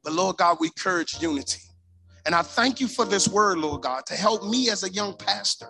But 0.03 0.13
Lord 0.13 0.37
God, 0.37 0.59
we 0.61 0.69
encourage 0.69 1.21
unity. 1.21 1.61
And 2.27 2.35
I 2.35 2.43
thank 2.43 2.81
you 2.81 2.89
for 2.89 3.05
this 3.05 3.29
word, 3.29 3.59
Lord 3.59 3.83
God, 3.83 4.07
to 4.07 4.15
help 4.15 4.45
me 4.45 4.71
as 4.71 4.83
a 4.83 4.91
young 4.91 5.17
pastor 5.17 5.69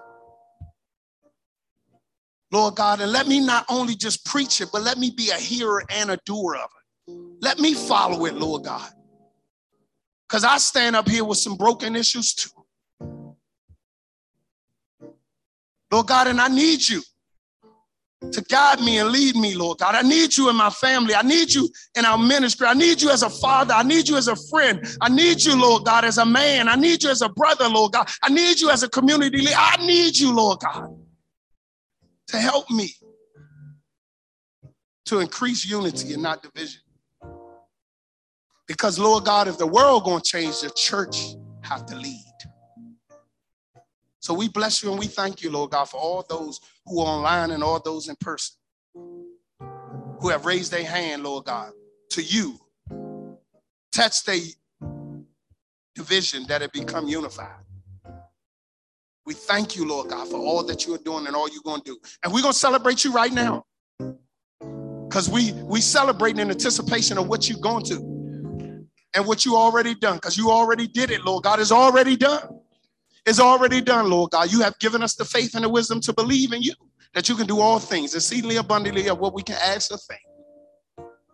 Lord 2.55 2.77
God, 2.77 3.01
and 3.01 3.11
let 3.11 3.27
me 3.27 3.41
not 3.41 3.65
only 3.69 3.97
just 3.97 4.25
preach 4.25 4.61
it, 4.61 4.69
but 4.73 4.83
let 4.83 4.97
me 4.97 5.11
be 5.11 5.31
a 5.31 5.35
hearer 5.35 5.83
and 5.91 6.13
a 6.13 6.19
doer 6.25 6.55
of 6.55 6.71
it. 6.71 7.15
Let 7.41 7.59
me 7.59 7.75
follow 7.75 8.27
it, 8.27 8.35
Lord 8.35 8.63
God. 8.63 8.89
Because 10.29 10.45
I 10.45 10.59
stand 10.59 10.95
up 10.95 11.09
here 11.09 11.25
with 11.25 11.39
some 11.39 11.57
broken 11.57 11.97
issues 11.97 12.33
too. 12.33 12.51
Lord 15.91 16.07
God, 16.07 16.29
and 16.29 16.41
I 16.41 16.47
need 16.47 16.89
you 16.89 17.03
to 18.33 18.43
guide 18.43 18.81
me 18.81 18.99
and 18.99 19.11
lead 19.11 19.37
me, 19.37 19.55
Lord 19.55 19.79
God. 19.79 19.95
I 19.95 20.03
need 20.03 20.37
you 20.37 20.51
in 20.51 20.57
my 20.57 20.71
family. 20.71 21.15
I 21.15 21.23
need 21.23 21.53
you 21.53 21.69
in 21.97 22.05
our 22.05 22.19
ministry. 22.19 22.67
I 22.67 22.75
need 22.75 23.01
you 23.01 23.11
as 23.11 23.23
a 23.23 23.31
father. 23.31 23.75
I 23.75 23.83
need 23.83 24.09
you 24.09 24.17
as 24.17 24.29
a 24.29 24.37
friend. 24.51 24.85
I 25.01 25.09
need 25.09 25.45
you, 25.45 25.61
Lord 25.61 25.85
God, 25.85 26.05
as 26.05 26.19
a 26.19 26.27
man. 26.27 26.69
I 26.69 26.77
need 26.77 27.03
you 27.03 27.11
as 27.11 27.23
a 27.23 27.29
brother, 27.29 27.69
Lord 27.69 27.93
God. 27.93 28.09
I 28.23 28.31
need 28.31 28.61
you 28.61 28.71
as 28.71 28.83
a 28.83 28.89
community 28.89 29.39
leader. 29.39 29.55
I 29.57 29.85
need 29.87 30.17
you, 30.19 30.35
Lord 30.35 30.61
God 30.61 30.89
to 32.29 32.41
help 32.41 32.71
me 32.71 32.91
to 35.07 35.21
increase 35.21 35.65
unity 35.65 36.15
and 36.15 36.23
not 36.23 36.43
division. 36.43 36.81
Because 38.67 38.99
Lord 38.99 39.25
God, 39.25 39.47
if 39.47 39.59
the 39.59 39.67
world 39.67 40.05
gonna 40.05 40.23
change, 40.23 40.61
the 40.61 40.71
church 40.75 41.37
have 41.63 41.85
to 41.87 41.97
lead. 41.97 42.34
So 44.25 44.33
we 44.33 44.49
bless 44.49 44.83
you 44.83 44.89
and 44.89 44.99
we 44.99 45.07
thank 45.07 45.43
you, 45.43 45.51
Lord 45.51 45.73
God, 45.73 45.85
for 45.85 45.99
all 45.99 46.25
those 46.27 46.59
who 46.87 46.99
are 46.99 47.19
online 47.19 47.51
and 47.51 47.63
all 47.63 47.79
those 47.79 48.09
in 48.09 48.17
person 48.17 48.57
who 48.95 50.31
have 50.31 50.47
raised 50.47 50.73
their 50.73 50.83
hand, 50.83 51.23
Lord 51.23 51.45
God, 51.45 51.73
to 52.13 52.23
you. 52.23 52.59
Touch 53.93 54.25
their 54.25 54.41
division 55.95 56.47
that 56.47 56.63
it 56.63 56.73
become 56.73 57.07
unified. 57.07 57.61
We 59.27 59.35
thank 59.35 59.77
you, 59.77 59.87
Lord 59.87 60.09
God, 60.09 60.27
for 60.29 60.39
all 60.39 60.65
that 60.69 60.87
you 60.87 60.95
are 60.95 61.05
doing 61.05 61.27
and 61.27 61.37
all 61.37 61.51
you're 61.51 61.61
going 61.63 61.83
to 61.83 61.91
do. 61.93 61.99
And 62.23 62.33
we're 62.33 62.41
going 62.41 62.55
to 62.55 62.59
celebrate 62.59 63.05
you 63.05 63.13
right 63.13 63.33
now. 63.33 63.67
Because 65.07 65.29
we 65.29 65.53
we 65.53 65.83
celebrate 65.83 66.39
in 66.39 66.51
anticipation 66.51 67.19
of 67.19 67.29
what 67.29 67.51
you're 67.51 67.61
going 67.61 67.85
to 67.85 67.97
and 69.13 69.27
what 69.27 69.45
you 69.45 69.55
already 69.55 69.95
done. 69.95 70.15
Because 70.15 70.39
you 70.39 70.51
already 70.51 70.87
did 70.87 71.11
it, 71.11 71.27
Lord 71.27 71.45
God. 71.45 71.61
It's 71.61 71.71
already 71.71 72.17
done 72.17 72.64
is 73.27 73.41
already 73.41 73.81
done, 73.81 74.11
Lord 74.11 74.31
God. 74.31 74.53
You 74.53 74.61
have 74.61 74.79
given 74.79 75.03
us 75.03 75.15
the 75.15 75.25
faith 75.25 75.55
and 75.55 75.65
the 75.65 75.69
wisdom 75.69 76.01
to 76.03 76.13
believe 76.13 76.53
in 76.53 76.63
you 76.63 76.75
that 77.15 77.29
you 77.29 77.37
can 77.37 77.47
do 77.47 77.61
all 77.61 77.79
things 77.79 78.15
exceedingly 78.15 78.57
abundantly 78.57 79.09
of 79.09 79.19
what 79.19 79.35
we 79.35 79.43
can 79.43 79.57
ask 79.65 79.93
or 79.93 79.99
think. 79.99 80.21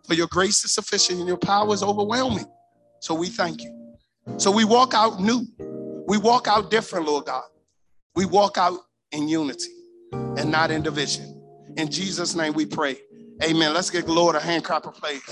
For 0.07 0.14
your 0.14 0.26
grace 0.29 0.64
is 0.64 0.72
sufficient 0.72 1.18
and 1.18 1.29
your 1.29 1.37
power 1.37 1.72
is 1.72 1.83
overwhelming. 1.83 2.46
So 3.00 3.14
we 3.14 3.29
thank 3.29 3.62
you. 3.62 3.96
So 4.37 4.50
we 4.50 4.64
walk 4.64 4.94
out 4.94 5.20
new. 5.20 5.46
We 6.07 6.18
walk 6.18 6.48
out 6.48 6.70
different, 6.70 7.07
Lord 7.07 7.26
God. 7.26 7.44
We 8.14 8.26
walk 8.26 8.59
out 8.59 8.79
in 9.12 9.29
unity 9.29 9.70
and 10.12 10.50
not 10.50 10.70
in 10.70 10.83
division. 10.83 11.42
In 11.76 11.90
Jesus' 11.90 12.35
name 12.35 12.53
we 12.53 12.66
pray. 12.66 12.98
Amen. 13.42 13.72
Let's 13.72 13.90
give 13.90 14.09
Lord 14.09 14.37
a 14.37 14.40
hand 14.40 14.64
clap 14.64 14.85
of 14.87 14.96
praise. 14.96 15.22